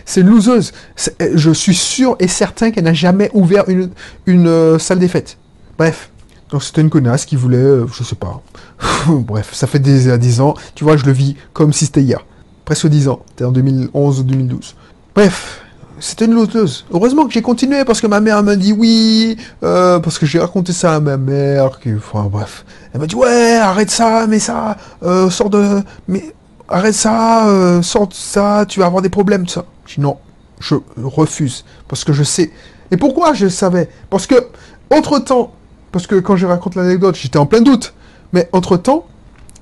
C'est 0.06 0.22
une 0.22 0.28
loseuse. 0.28 0.72
Je 1.20 1.50
suis 1.50 1.74
sûr 1.74 2.16
et 2.18 2.28
certain 2.28 2.70
qu'elle 2.70 2.84
n'a 2.84 2.94
jamais 2.94 3.30
ouvert 3.34 3.68
une, 3.68 3.90
une 4.26 4.46
euh, 4.46 4.78
salle 4.78 4.98
des 4.98 5.08
fêtes. 5.08 5.38
Bref. 5.78 6.10
Donc 6.50 6.62
c'était 6.62 6.82
une 6.82 6.90
connasse 6.90 7.24
qui 7.24 7.36
voulait, 7.36 7.56
euh, 7.56 7.86
je 7.92 8.04
sais 8.04 8.14
pas. 8.14 8.42
Bref, 9.08 9.50
ça 9.52 9.66
fait 9.66 9.78
des, 9.78 10.16
10 10.16 10.40
ans. 10.40 10.54
Tu 10.74 10.84
vois, 10.84 10.96
je 10.96 11.04
le 11.04 11.12
vis 11.12 11.36
comme 11.52 11.72
si 11.72 11.86
c'était 11.86 12.02
hier. 12.02 12.24
Presque 12.64 12.86
10 12.86 13.08
ans. 13.08 13.22
C'était 13.30 13.44
en 13.44 13.52
2011 13.52 14.20
ou 14.20 14.22
2012. 14.22 14.76
Bref, 15.14 15.63
c'était 16.00 16.24
une 16.24 16.34
loteuse. 16.34 16.84
Heureusement 16.92 17.26
que 17.26 17.32
j'ai 17.32 17.42
continué 17.42 17.84
parce 17.84 18.00
que 18.00 18.06
ma 18.06 18.20
mère 18.20 18.42
m'a 18.42 18.56
dit 18.56 18.72
oui, 18.72 19.36
euh, 19.62 19.98
parce 20.00 20.18
que 20.18 20.26
j'ai 20.26 20.38
raconté 20.38 20.72
ça 20.72 20.94
à 20.94 21.00
ma 21.00 21.16
mère. 21.16 21.80
Qui, 21.80 21.90
bref, 22.30 22.64
elle 22.92 23.00
m'a 23.00 23.06
dit 23.06 23.14
ouais, 23.14 23.56
arrête 23.56 23.90
ça, 23.90 24.26
mais 24.26 24.38
ça, 24.38 24.76
euh, 25.02 25.30
sors 25.30 25.50
de, 25.50 25.82
mais 26.08 26.34
arrête 26.68 26.94
ça, 26.94 27.48
euh, 27.48 27.82
sors 27.82 28.08
de 28.08 28.14
ça, 28.14 28.64
tu 28.68 28.80
vas 28.80 28.86
avoir 28.86 29.02
des 29.02 29.08
problèmes, 29.08 29.46
ça. 29.48 29.64
J'ai 29.86 29.96
dit 29.96 30.00
non, 30.00 30.18
je 30.60 30.76
refuse 31.02 31.64
parce 31.88 32.04
que 32.04 32.12
je 32.12 32.22
sais. 32.22 32.50
Et 32.90 32.96
pourquoi 32.96 33.34
je 33.34 33.48
savais? 33.48 33.88
Parce 34.10 34.26
que 34.26 34.48
entre 34.90 35.18
temps, 35.18 35.52
parce 35.92 36.06
que 36.06 36.16
quand 36.16 36.36
je 36.36 36.46
raconte 36.46 36.74
l'anecdote, 36.74 37.16
j'étais 37.16 37.38
en 37.38 37.46
plein 37.46 37.60
doute. 37.60 37.94
Mais 38.32 38.48
entre 38.52 38.76
temps, 38.76 39.06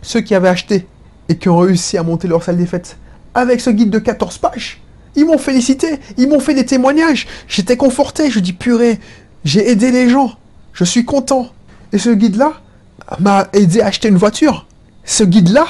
ceux 0.02 0.20
qui 0.20 0.34
avaient 0.34 0.48
acheté 0.48 0.86
et 1.28 1.36
qui 1.36 1.48
ont 1.48 1.58
réussi 1.58 1.98
à 1.98 2.02
monter 2.02 2.26
leur 2.26 2.42
salle 2.42 2.56
des 2.56 2.66
fêtes 2.66 2.96
avec 3.34 3.60
ce 3.60 3.70
guide 3.70 3.90
de 3.90 3.98
14 3.98 4.38
pages, 4.38 4.81
ils 5.16 5.26
m'ont 5.26 5.38
félicité, 5.38 5.98
ils 6.16 6.28
m'ont 6.28 6.40
fait 6.40 6.54
des 6.54 6.66
témoignages. 6.66 7.26
J'étais 7.48 7.76
conforté, 7.76 8.30
je 8.30 8.40
dis 8.40 8.52
purée, 8.52 8.98
j'ai 9.44 9.70
aidé 9.70 9.90
les 9.90 10.08
gens, 10.08 10.32
je 10.72 10.84
suis 10.84 11.04
content. 11.04 11.48
Et 11.92 11.98
ce 11.98 12.10
guide-là 12.10 12.54
m'a 13.18 13.48
aidé 13.52 13.80
à 13.80 13.86
acheter 13.86 14.08
une 14.08 14.16
voiture. 14.16 14.66
Ce 15.04 15.24
guide-là, 15.24 15.66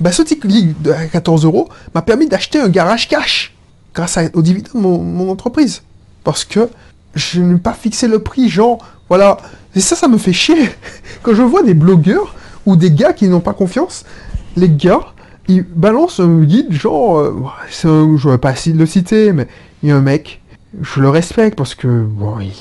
bah, 0.00 0.12
ce 0.12 0.22
petit 0.22 0.38
guide 0.38 0.80
de 0.82 0.92
14 1.12 1.44
euros 1.44 1.68
m'a 1.94 2.02
permis 2.02 2.28
d'acheter 2.28 2.60
un 2.60 2.68
garage 2.68 3.08
cash 3.08 3.54
grâce 3.94 4.18
au 4.34 4.42
dividende 4.42 4.82
de 4.82 4.86
mon 4.86 5.30
entreprise. 5.30 5.82
Parce 6.24 6.44
que 6.44 6.68
je 7.14 7.40
n'ai 7.40 7.58
pas 7.58 7.72
fixé 7.72 8.08
le 8.08 8.18
prix, 8.18 8.48
genre, 8.48 8.78
voilà. 9.08 9.36
Et 9.74 9.80
ça, 9.80 9.96
ça 9.96 10.08
me 10.08 10.18
fait 10.18 10.32
chier. 10.32 10.70
Quand 11.22 11.34
je 11.34 11.42
vois 11.42 11.62
des 11.62 11.74
blogueurs 11.74 12.34
ou 12.66 12.76
des 12.76 12.90
gars 12.90 13.12
qui 13.12 13.28
n'ont 13.28 13.40
pas 13.40 13.52
confiance, 13.52 14.04
les 14.56 14.68
gars, 14.68 15.00
ils 15.48 15.62
balancent 15.64 16.20
un 16.20 16.40
guide, 16.42 16.72
genre, 16.72 17.18
euh, 17.18 17.34
c'est 17.70 17.88
un- 17.88 18.16
je 18.16 18.28
vais 18.28 18.38
pas 18.38 18.54
le 18.66 18.86
citer, 18.86 19.32
mais 19.32 19.46
il 19.82 19.88
y 19.88 19.92
a 19.92 19.96
un 19.96 20.00
mec, 20.00 20.42
je 20.80 21.00
le 21.00 21.08
respecte 21.08 21.56
parce 21.56 21.74
que, 21.74 22.02
bon, 22.04 22.38
il, 22.40 22.52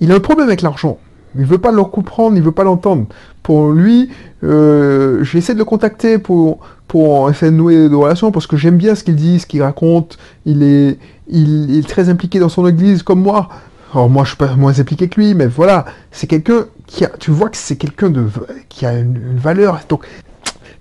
il 0.00 0.12
a 0.12 0.14
un 0.14 0.20
problème 0.20 0.46
avec 0.48 0.62
l'argent. 0.62 0.98
Il 1.38 1.44
veut 1.44 1.58
pas 1.58 1.70
le 1.72 1.84
comprendre, 1.84 2.36
il 2.36 2.42
veut 2.42 2.52
pas 2.52 2.64
l'entendre. 2.64 3.06
Pour 3.42 3.70
lui, 3.72 4.08
euh, 4.42 5.22
je 5.22 5.32
vais 5.32 5.38
essayer 5.40 5.54
de 5.54 5.58
le 5.58 5.66
contacter 5.66 6.16
pour, 6.18 6.60
pour 6.88 7.28
essayer 7.28 7.52
de 7.52 7.56
nouer 7.56 7.88
des 7.90 7.94
relations 7.94 8.32
parce 8.32 8.46
que 8.46 8.56
j'aime 8.56 8.76
bien 8.78 8.94
ce 8.94 9.04
qu'il 9.04 9.16
dit, 9.16 9.38
ce 9.38 9.46
qu'il 9.46 9.62
raconte. 9.62 10.16
Il 10.46 10.62
est, 10.62 10.98
il, 11.28 11.70
il 11.70 11.78
est 11.78 11.86
très 11.86 12.08
impliqué 12.08 12.38
dans 12.38 12.48
son 12.48 12.66
église 12.66 13.02
comme 13.02 13.20
moi. 13.20 13.50
Alors 13.92 14.08
moi, 14.08 14.24
je 14.24 14.30
suis 14.30 14.36
pas 14.38 14.56
moins 14.56 14.80
impliqué 14.80 15.08
que 15.08 15.20
lui, 15.20 15.34
mais 15.34 15.46
voilà, 15.46 15.84
c'est 16.10 16.26
quelqu'un 16.26 16.64
qui 16.86 17.04
a, 17.04 17.08
tu 17.08 17.30
vois 17.30 17.50
que 17.50 17.56
c'est 17.58 17.76
quelqu'un 17.76 18.08
de, 18.08 18.26
qui 18.70 18.86
a 18.86 18.94
une, 18.94 19.16
une 19.32 19.38
valeur. 19.38 19.78
Donc, 19.90 20.06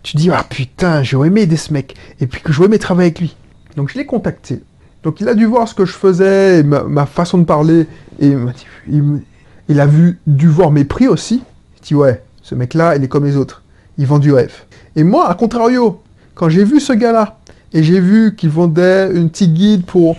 tu 0.06 0.18
dis, 0.18 0.30
ah 0.30 0.46
putain, 0.48 1.02
j'aurais 1.02 1.30
aimé 1.30 1.42
aider 1.42 1.58
ce 1.58 1.74
mec. 1.74 1.96
Et 2.20 2.28
puis 2.28 2.40
que 2.40 2.54
j'aurais 2.54 2.68
aimé 2.68 2.78
travailler 2.78 3.08
avec 3.08 3.20
lui. 3.20 3.36
Donc 3.76 3.90
je 3.90 3.98
l'ai 3.98 4.06
contacté. 4.06 4.62
Donc 5.02 5.20
il 5.20 5.28
a 5.28 5.34
dû 5.34 5.46
voir 5.46 5.68
ce 5.68 5.74
que 5.74 5.84
je 5.84 5.94
faisais, 5.94 6.62
ma, 6.62 7.08
façon 7.08 7.40
de 7.40 7.44
parler, 7.44 7.88
et 8.20 8.36
il, 8.88 9.80
a 9.80 9.88
vu, 9.88 10.20
dû 10.28 10.48
voir 10.48 10.70
mes 10.70 10.86
prix 10.86 11.08
aussi. 11.08 11.42
Il 11.78 11.88
dit, 11.88 11.96
ouais, 11.96 12.22
ce 12.44 12.54
mec-là, 12.54 12.96
il 12.96 13.04
est 13.04 13.08
comme 13.08 13.26
les 13.26 13.36
autres. 13.36 13.64
Il 13.98 14.06
vend 14.06 14.20
du 14.20 14.32
rêve. 14.32 14.54
Et 14.96 15.04
moi, 15.04 15.28
à 15.28 15.34
contrario, 15.34 16.04
quand 16.36 16.50
j'ai 16.50 16.64
vu 16.64 16.80
ce 16.80 16.94
gars-là, 16.94 17.40
et 17.74 17.82
j'ai 17.82 18.00
vu 18.00 18.36
qu'il 18.36 18.52
vendait 18.52 19.10
une 19.12 19.32
petite 19.32 19.56
guide 19.56 19.86
pour, 19.86 20.18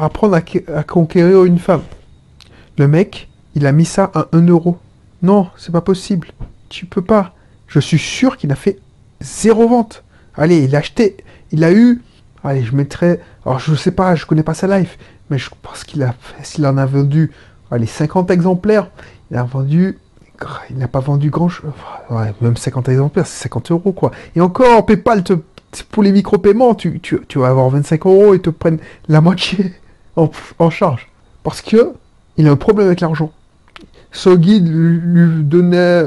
apprendre 0.00 0.34
à, 0.34 0.42
à 0.76 0.82
conquérir 0.82 1.44
une 1.44 1.60
femme, 1.60 1.82
le 2.78 2.88
mec, 2.88 3.28
il 3.54 3.64
a 3.64 3.70
mis 3.70 3.84
ça 3.84 4.10
à 4.12 4.26
1 4.32 4.48
euro. 4.48 4.76
Non, 5.22 5.46
c'est 5.56 5.70
pas 5.70 5.80
possible. 5.80 6.32
Tu 6.68 6.84
peux 6.84 7.02
pas. 7.02 7.32
Je 7.68 7.78
suis 7.78 7.98
sûr 7.98 8.36
qu'il 8.36 8.50
a 8.50 8.56
fait 8.56 8.80
zéro 9.24 9.68
vente. 9.68 10.04
Allez, 10.36 10.64
il 10.64 10.74
a 10.76 10.78
acheté, 10.78 11.16
il 11.52 11.64
a 11.64 11.72
eu, 11.72 12.02
allez, 12.42 12.62
je 12.62 12.74
mettrais, 12.74 13.20
alors 13.44 13.58
je 13.58 13.74
sais 13.74 13.90
pas, 13.90 14.14
je 14.14 14.26
connais 14.26 14.42
pas 14.42 14.54
sa 14.54 14.78
life, 14.78 14.98
mais 15.30 15.38
je 15.38 15.50
pense 15.62 15.84
qu'il 15.84 16.02
a, 16.02 16.14
s'il 16.42 16.66
en 16.66 16.76
a 16.76 16.86
vendu, 16.86 17.30
allez, 17.70 17.86
50 17.86 18.30
exemplaires, 18.30 18.90
il 19.30 19.36
a 19.36 19.44
vendu, 19.44 19.98
il 20.70 20.78
n'a 20.78 20.88
pas 20.88 21.00
vendu 21.00 21.30
grand 21.30 21.48
chose, 21.48 21.70
même 22.40 22.56
50 22.56 22.88
exemplaires, 22.88 23.26
c'est 23.26 23.44
50 23.44 23.70
euros 23.70 23.92
quoi. 23.92 24.10
Et 24.34 24.40
encore, 24.40 24.84
PayPal 24.86 25.22
te 25.22 25.34
pour 25.82 26.02
les 26.02 26.12
micro-paiements, 26.12 26.74
tu, 26.74 27.00
tu, 27.00 27.18
tu, 27.26 27.38
vas 27.38 27.48
avoir 27.48 27.68
25 27.68 28.06
euros 28.06 28.34
et 28.34 28.40
te 28.40 28.50
prennent 28.50 28.78
la 29.08 29.20
moitié 29.20 29.74
en, 30.16 30.30
en 30.58 30.70
charge. 30.70 31.08
Parce 31.42 31.62
que 31.62 31.94
il 32.36 32.46
a 32.48 32.52
un 32.52 32.56
problème 32.56 32.86
avec 32.86 33.00
l'argent. 33.00 33.32
Son 34.14 34.36
guide 34.36 34.68
lui 34.72 35.42
donnait, 35.42 36.04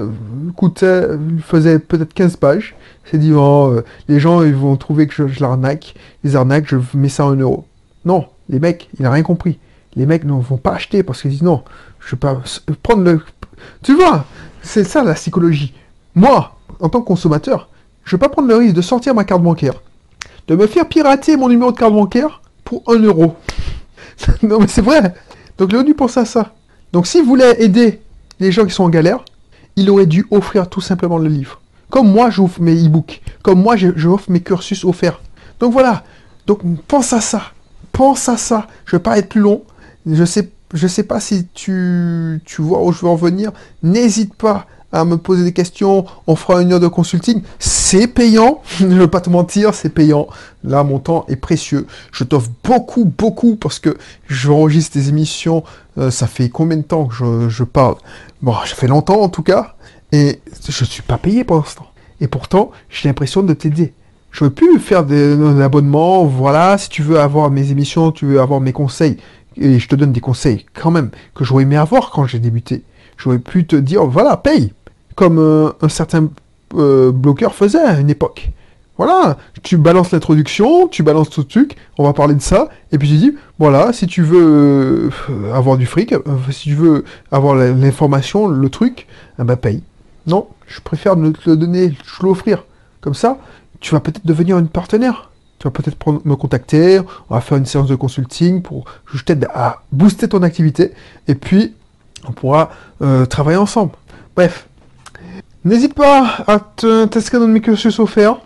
coûtait, 0.56 1.18
lui 1.18 1.42
faisait 1.42 1.78
peut-être 1.78 2.14
15 2.14 2.38
pages. 2.38 2.74
Il 3.06 3.12
s'est 3.12 3.18
dit, 3.18 3.34
oh, 3.34 3.74
euh, 3.74 3.84
les 4.08 4.22
gens 4.22 4.44
ils 4.44 4.56
vont 4.56 4.78
trouver 4.78 5.08
que 5.08 5.28
je, 5.28 5.42
l'arnaque. 5.42 5.94
Les 6.24 6.38
arnaques, 6.38 6.68
je 6.68 6.78
mets 6.94 7.10
ça 7.10 7.26
en 7.26 7.36
euros. 7.36 7.66
Non, 8.06 8.28
les 8.48 8.60
mecs, 8.60 8.90
il 8.98 9.04
n'a 9.04 9.12
rien 9.12 9.24
compris. 9.24 9.60
Les 9.96 10.06
mecs 10.06 10.24
ne 10.24 10.32
vont 10.32 10.58
pas 10.58 10.72
acheter 10.72 11.04
parce 11.04 11.22
qu'ils 11.22 11.32
disent 11.32 11.42
non, 11.42 11.64
je 12.00 12.12
vais 12.12 12.20
pas 12.20 12.42
prendre 12.82 13.04
le. 13.04 13.22
Tu 13.84 13.94
vois, 13.94 14.26
c'est 14.62 14.86
ça 14.86 15.04
la 15.04 15.16
psychologie. 15.16 15.74
Moi, 16.16 16.56
en 16.80 16.88
tant 16.88 17.02
que 17.02 17.08
consommateur, 17.08 17.68
je 18.06 18.16
vais 18.16 18.20
pas 18.20 18.30
prendre 18.30 18.48
le 18.48 18.56
risque 18.56 18.76
de 18.76 18.82
sortir 18.82 19.16
ma 19.16 19.26
carte 19.26 19.42
bancaire, 19.42 19.82
de 20.48 20.56
me 20.56 20.66
faire 20.66 20.88
pirater 20.88 21.36
mon 21.36 21.50
numéro 21.50 21.74
de 21.74 21.78
carte 21.78 21.94
bancaire 21.94 22.42
pour 22.64 22.84
1 22.88 23.00
euro. 23.00 23.36
non 24.44 24.60
mais 24.62 24.68
c'est 24.68 24.82
vrai. 24.82 25.14
Donc 25.58 25.76
dû 25.86 25.94
pense 25.94 26.16
à 26.16 26.24
ça. 26.24 26.54
Donc 26.94 27.08
s'il 27.08 27.24
voulait 27.24 27.62
aider 27.62 28.02
les 28.40 28.52
gens 28.52 28.66
qui 28.66 28.74
sont 28.74 28.84
en 28.84 28.90
galère, 28.90 29.24
il 29.76 29.90
aurait 29.90 30.06
dû 30.06 30.26
offrir 30.32 30.70
tout 30.70 30.82
simplement 30.82 31.18
le 31.18 31.30
livre. 31.30 31.62
Comme 31.90 32.12
moi 32.12 32.30
j'offre 32.30 32.62
mes 32.62 32.86
e-books, 32.86 33.22
comme 33.44 33.62
moi 33.62 33.76
je, 33.76 34.08
offre 34.08 34.30
mes 34.30 34.42
cursus 34.42 34.84
offerts. 34.84 35.22
Donc 35.60 35.74
voilà. 35.74 36.04
Donc 36.46 36.62
pense 36.88 37.14
à 37.14 37.22
ça. 37.22 37.44
Pense 37.92 38.30
à 38.30 38.38
ça. 38.38 38.68
Je 38.86 38.96
vais 38.96 39.02
pas 39.02 39.18
être 39.18 39.30
plus 39.30 39.42
long. 39.42 39.64
Je 40.06 40.26
sais, 40.26 40.50
je 40.74 40.88
sais 40.88 41.04
pas 41.04 41.20
si 41.20 41.48
tu, 41.54 42.42
tu 42.46 42.62
vois 42.62 42.84
où 42.84 42.92
je 42.92 43.02
veux 43.02 43.10
en 43.10 43.16
venir. 43.16 43.52
N'hésite 43.84 44.34
pas 44.34 44.68
à 44.92 45.04
me 45.06 45.18
poser 45.18 45.44
des 45.44 45.54
questions, 45.54 46.06
on 46.28 46.36
fera 46.36 46.62
une 46.62 46.72
heure 46.74 46.80
de 46.80 46.88
consulting. 46.88 47.42
C'est 47.60 48.08
payant, 48.08 48.62
je 48.80 48.86
ne 48.86 48.96
veux 48.96 49.08
pas 49.08 49.22
te 49.22 49.30
mentir, 49.30 49.74
c'est 49.74 49.90
payant. 49.90 50.28
Là, 50.64 50.84
mon 50.84 51.00
temps 51.00 51.26
est 51.28 51.36
précieux. 51.36 51.88
Je 52.12 52.24
t'offre 52.24 52.50
beaucoup, 52.64 53.06
beaucoup 53.06 53.56
parce 53.56 53.80
que 53.80 53.98
j'enregistre 54.28 54.98
des 54.98 55.10
émissions. 55.10 55.64
Euh, 55.98 56.12
ça 56.12 56.28
fait 56.28 56.50
combien 56.50 56.78
de 56.78 56.84
temps 56.84 57.06
que 57.06 57.50
je, 57.50 57.64
parle? 57.64 57.96
Bon, 58.42 58.54
ça 58.66 58.76
fait 58.76 58.88
longtemps 58.88 59.22
en 59.22 59.30
tout 59.30 59.44
cas. 59.44 59.76
Et 60.12 60.40
je 60.68 60.84
ne 60.84 60.88
suis 60.88 61.04
pas 61.04 61.18
payé 61.18 61.44
pour 61.44 61.58
l'instant. 61.58 61.88
Et 62.22 62.28
pourtant, 62.28 62.72
j'ai 62.90 63.10
l'impression 63.10 63.44
de 63.44 63.54
t'aider. 63.54 63.94
Je 64.32 64.44
veux 64.44 64.50
plus 64.50 64.80
faire 64.80 65.04
des, 65.04 65.62
abonnements. 65.62 66.26
Voilà, 66.26 66.78
si 66.78 66.90
tu 66.90 67.02
veux 67.02 67.20
avoir 67.20 67.50
mes 67.50 67.72
émissions, 67.72 68.12
tu 68.12 68.26
veux 68.26 68.40
avoir 68.40 68.62
mes 68.62 68.74
conseils. 68.74 69.18
Et 69.60 69.80
je 69.80 69.88
te 69.88 69.96
donne 69.96 70.12
des 70.12 70.22
conseils 70.22 70.66
quand 70.74 70.92
même 70.92 71.10
que 71.36 71.44
j'aurais 71.44 71.64
aimé 71.64 71.78
avoir 71.78 72.12
quand 72.12 72.26
j'ai 72.26 72.40
débuté. 72.40 72.84
J'aurais 73.18 73.40
pu 73.40 73.66
te 73.66 73.76
dire, 73.76 74.06
voilà, 74.06 74.38
paye 74.38 74.74
comme 75.18 75.40
euh, 75.40 75.72
un 75.82 75.90
certain 75.90 76.30
euh, 76.76 77.12
bloqueur 77.12 77.54
faisait 77.54 77.82
à 77.82 78.00
une 78.00 78.10
époque. 78.10 78.52
Voilà, 78.98 79.38
tu 79.62 79.78
balances 79.78 80.12
l'introduction, 80.12 80.88
tu 80.88 81.04
balances 81.04 81.30
tout 81.30 81.42
le 81.42 81.48
truc, 81.48 81.76
on 82.00 82.04
va 82.04 82.14
parler 82.14 82.34
de 82.34 82.42
ça, 82.42 82.70
et 82.92 82.98
puis 82.98 83.08
tu 83.08 83.16
dis, 83.18 83.36
voilà, 83.60 83.94
si 83.94 84.08
tu 84.08 84.24
veux 84.24 85.12
euh, 85.30 85.54
avoir 85.54 85.78
du 85.78 85.86
fric, 85.86 86.16
si 86.50 86.70
tu 86.70 86.74
veux 86.76 87.04
avoir 87.32 87.56
l'information, 87.56 88.48
le 88.48 88.70
truc, 88.70 89.08
eh 89.40 89.44
ben 89.44 89.56
paye. 89.56 89.84
Non, 90.26 90.48
je 90.66 90.80
préfère 90.82 91.16
te 91.16 91.50
le 91.50 91.58
donner, 91.58 91.94
je 92.06 92.26
l'offrir. 92.26 92.64
Comme 93.02 93.14
ça, 93.14 93.38
tu 93.80 93.94
vas 93.94 94.00
peut-être 94.00 94.26
devenir 94.26 94.58
une 94.58 94.68
partenaire. 94.68 95.30
Tu 95.60 95.68
vas 95.68 95.72
peut-être 95.72 95.98
me 96.26 96.36
contacter, 96.36 97.00
on 97.30 97.36
va 97.36 97.42
faire 97.42 97.58
une 97.58 97.66
séance 97.66 97.88
de 97.88 97.96
consulting 97.96 98.62
pour 98.62 98.86
je 99.06 99.24
t'aide 99.24 99.48
à 99.54 99.82
booster 99.92 100.28
ton 100.28 100.44
activité, 100.44 100.94
et 101.28 101.36
puis 101.36 101.74
on 102.28 102.32
pourra 102.32 102.70
travailler 103.30 103.58
ensemble. 103.58 103.94
Bref, 104.36 104.68
N'hésite 105.68 105.96
pas 105.96 106.46
à 106.48 106.60
t'inscrire 106.60 107.42
dans 107.42 107.48
mes 107.48 107.60
cursus 107.60 108.00
offerts. 108.00 108.40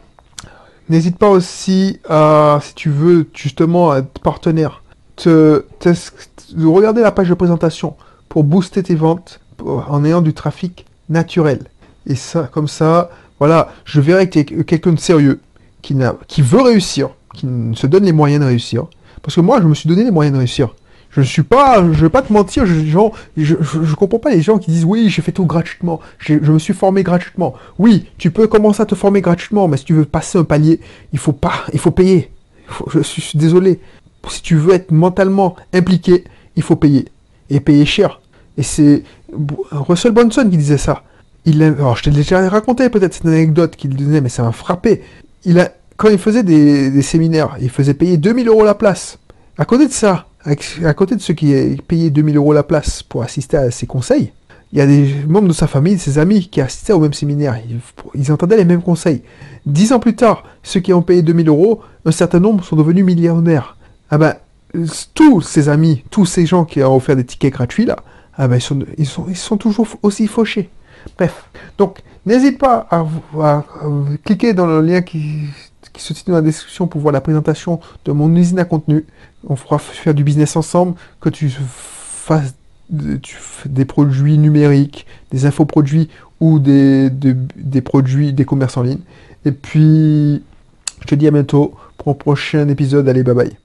N'hésite 0.89 1.19
pas 1.19 1.29
aussi 1.29 1.99
à, 2.09 2.57
si 2.63 2.73
tu 2.73 2.89
veux 2.89 3.27
justement 3.35 3.95
être 3.95 4.17
partenaire, 4.23 4.81
te, 5.17 5.63
de 5.85 6.65
regarder 6.65 7.01
la 7.01 7.11
page 7.11 7.29
de 7.29 7.35
présentation 7.35 7.95
pour 8.27 8.43
booster 8.43 8.81
tes 8.81 8.95
ventes 8.95 9.39
en 9.63 10.03
ayant 10.03 10.23
du 10.23 10.33
trafic 10.33 10.87
naturel. 11.09 11.59
Et 12.07 12.15
ça, 12.15 12.49
comme 12.51 12.67
ça, 12.67 13.11
voilà, 13.37 13.69
je 13.85 14.01
verrai 14.01 14.27
que 14.27 14.39
tu 14.39 14.59
es 14.59 14.63
quelqu'un 14.63 14.93
de 14.93 14.99
sérieux, 14.99 15.41
qui, 15.81 15.95
qui 16.27 16.41
veut 16.41 16.61
réussir, 16.61 17.09
qui 17.33 17.47
se 17.75 17.87
donne 17.87 18.05
les 18.05 18.11
moyens 18.11 18.41
de 18.41 18.47
réussir. 18.47 18.87
Parce 19.21 19.35
que 19.35 19.41
moi, 19.41 19.61
je 19.61 19.67
me 19.67 19.75
suis 19.75 19.87
donné 19.87 20.03
les 20.03 20.11
moyens 20.11 20.33
de 20.33 20.39
réussir. 20.39 20.73
Je 21.11 21.19
ne 21.19 21.25
suis 21.25 21.43
pas, 21.43 21.83
je 21.91 22.01
vais 22.01 22.09
pas 22.09 22.21
te 22.21 22.31
mentir, 22.31 22.65
je, 22.65 22.85
genre, 22.85 23.11
je, 23.35 23.95
comprends 23.95 24.19
pas 24.19 24.29
les 24.31 24.41
gens 24.41 24.57
qui 24.57 24.71
disent 24.71 24.85
oui, 24.85 25.09
j'ai 25.09 25.21
fait 25.21 25.33
tout 25.33 25.45
gratuitement, 25.45 25.99
je 26.19 26.35
me 26.35 26.57
suis 26.57 26.73
formé 26.73 27.03
gratuitement. 27.03 27.53
Oui, 27.77 28.07
tu 28.17 28.31
peux 28.31 28.47
commencer 28.47 28.81
à 28.81 28.85
te 28.85 28.95
former 28.95 29.19
gratuitement, 29.19 29.67
mais 29.67 29.75
si 29.75 29.83
tu 29.83 29.93
veux 29.93 30.05
passer 30.05 30.37
un 30.37 30.45
palier, 30.45 30.79
il 31.11 31.19
faut 31.19 31.33
pas, 31.33 31.65
il 31.73 31.79
faut 31.79 31.91
payer. 31.91 32.31
je, 32.87 33.01
suis, 33.01 33.37
désolé. 33.37 33.81
Si 34.29 34.41
tu 34.41 34.55
veux 34.55 34.73
être 34.73 34.91
mentalement 34.91 35.57
impliqué, 35.73 36.23
il 36.55 36.63
faut 36.63 36.77
payer 36.77 37.09
et 37.49 37.59
payer 37.59 37.85
cher. 37.85 38.21
Et 38.57 38.63
c'est 38.63 39.03
Russell 39.71 40.13
Bonson 40.13 40.49
qui 40.49 40.57
disait 40.57 40.77
ça. 40.77 41.03
Il 41.43 41.61
alors 41.61 41.97
je 41.97 42.03
t'ai 42.03 42.11
déjà 42.11 42.47
raconté 42.47 42.89
peut-être 42.89 43.15
cette 43.15 43.25
anecdote 43.25 43.75
qu'il 43.75 43.95
disait, 43.95 44.21
mais 44.21 44.29
ça 44.29 44.43
m'a 44.43 44.53
frappé. 44.53 45.01
Quand 45.97 46.09
il 46.09 46.17
faisait 46.17 46.43
des, 46.43 47.01
séminaires, 47.01 47.57
il 47.61 47.69
faisait 47.69 47.93
payer 47.93 48.17
2000 48.17 48.47
euros 48.47 48.63
la 48.63 48.75
place. 48.75 49.19
À 49.57 49.65
côté 49.65 49.87
de 49.87 49.91
ça, 49.91 50.27
à 50.45 50.93
côté 50.93 51.15
de 51.15 51.21
ceux 51.21 51.33
qui 51.33 51.53
payaient 51.87 52.09
2000 52.09 52.37
euros 52.37 52.53
la 52.53 52.63
place 52.63 53.03
pour 53.03 53.23
assister 53.23 53.57
à 53.57 53.71
ses 53.71 53.87
conseils, 53.87 54.31
il 54.73 54.79
y 54.79 54.81
a 54.81 54.87
des 54.87 55.13
membres 55.27 55.49
de 55.49 55.53
sa 55.53 55.67
famille, 55.67 55.95
de 55.95 55.99
ses 55.99 56.17
amis 56.17 56.47
qui 56.47 56.61
assistaient 56.61 56.93
au 56.93 56.99
même 56.99 57.13
séminaire. 57.13 57.59
Ils, 58.15 58.31
entendaient 58.31 58.57
les 58.57 58.65
mêmes 58.65 58.81
conseils. 58.81 59.21
Dix 59.65 59.91
ans 59.91 59.99
plus 59.99 60.15
tard, 60.15 60.45
ceux 60.63 60.79
qui 60.79 60.93
ont 60.93 61.01
payé 61.01 61.21
2000 61.21 61.49
euros, 61.49 61.81
un 62.05 62.11
certain 62.11 62.39
nombre 62.39 62.63
sont 62.63 62.77
devenus 62.77 63.03
millionnaires. 63.03 63.75
Ah 64.09 64.17
ben, 64.17 64.35
tous 65.13 65.41
ces 65.41 65.67
amis, 65.67 66.03
tous 66.09 66.25
ces 66.25 66.45
gens 66.45 66.63
qui 66.63 66.81
ont 66.81 66.95
offert 66.95 67.17
des 67.17 67.25
tickets 67.25 67.53
gratuits 67.53 67.85
là, 67.85 67.97
ah 68.37 68.47
ben, 68.47 68.59
ils 68.97 69.05
sont 69.35 69.57
toujours 69.57 69.87
aussi 70.03 70.27
fauchés. 70.27 70.69
Bref, 71.17 71.45
donc 71.77 71.99
n'hésite 72.25 72.57
pas 72.57 72.87
à, 72.89 73.63
cliquer 74.23 74.53
dans 74.53 74.67
le 74.67 74.81
lien 74.81 75.01
qui 75.01 75.47
se 75.97 76.13
situe 76.13 76.31
dans 76.31 76.37
la 76.37 76.41
description 76.41 76.87
pour 76.87 77.01
voir 77.01 77.13
la 77.13 77.21
présentation 77.21 77.79
de 78.05 78.11
mon 78.11 78.33
usine 78.35 78.59
à 78.59 78.65
contenu. 78.65 79.05
On 79.47 79.55
fera 79.55 79.79
faire 79.79 80.13
du 80.13 80.23
business 80.23 80.55
ensemble, 80.55 80.95
que 81.19 81.29
tu 81.29 81.49
fasses 81.49 82.55
des 82.89 83.85
produits 83.85 84.37
numériques, 84.37 85.05
des 85.31 85.45
infoproduits 85.45 86.09
ou 86.39 86.59
des, 86.59 87.09
des 87.09 87.81
produits, 87.81 88.33
des 88.33 88.45
commerces 88.45 88.77
en 88.77 88.83
ligne. 88.83 88.99
Et 89.45 89.51
puis, 89.51 90.43
je 91.01 91.07
te 91.07 91.15
dis 91.15 91.27
à 91.27 91.31
bientôt 91.31 91.75
pour 91.97 92.09
un 92.09 92.15
prochain 92.15 92.67
épisode. 92.67 93.07
Allez, 93.07 93.23
bye 93.23 93.35
bye. 93.35 93.60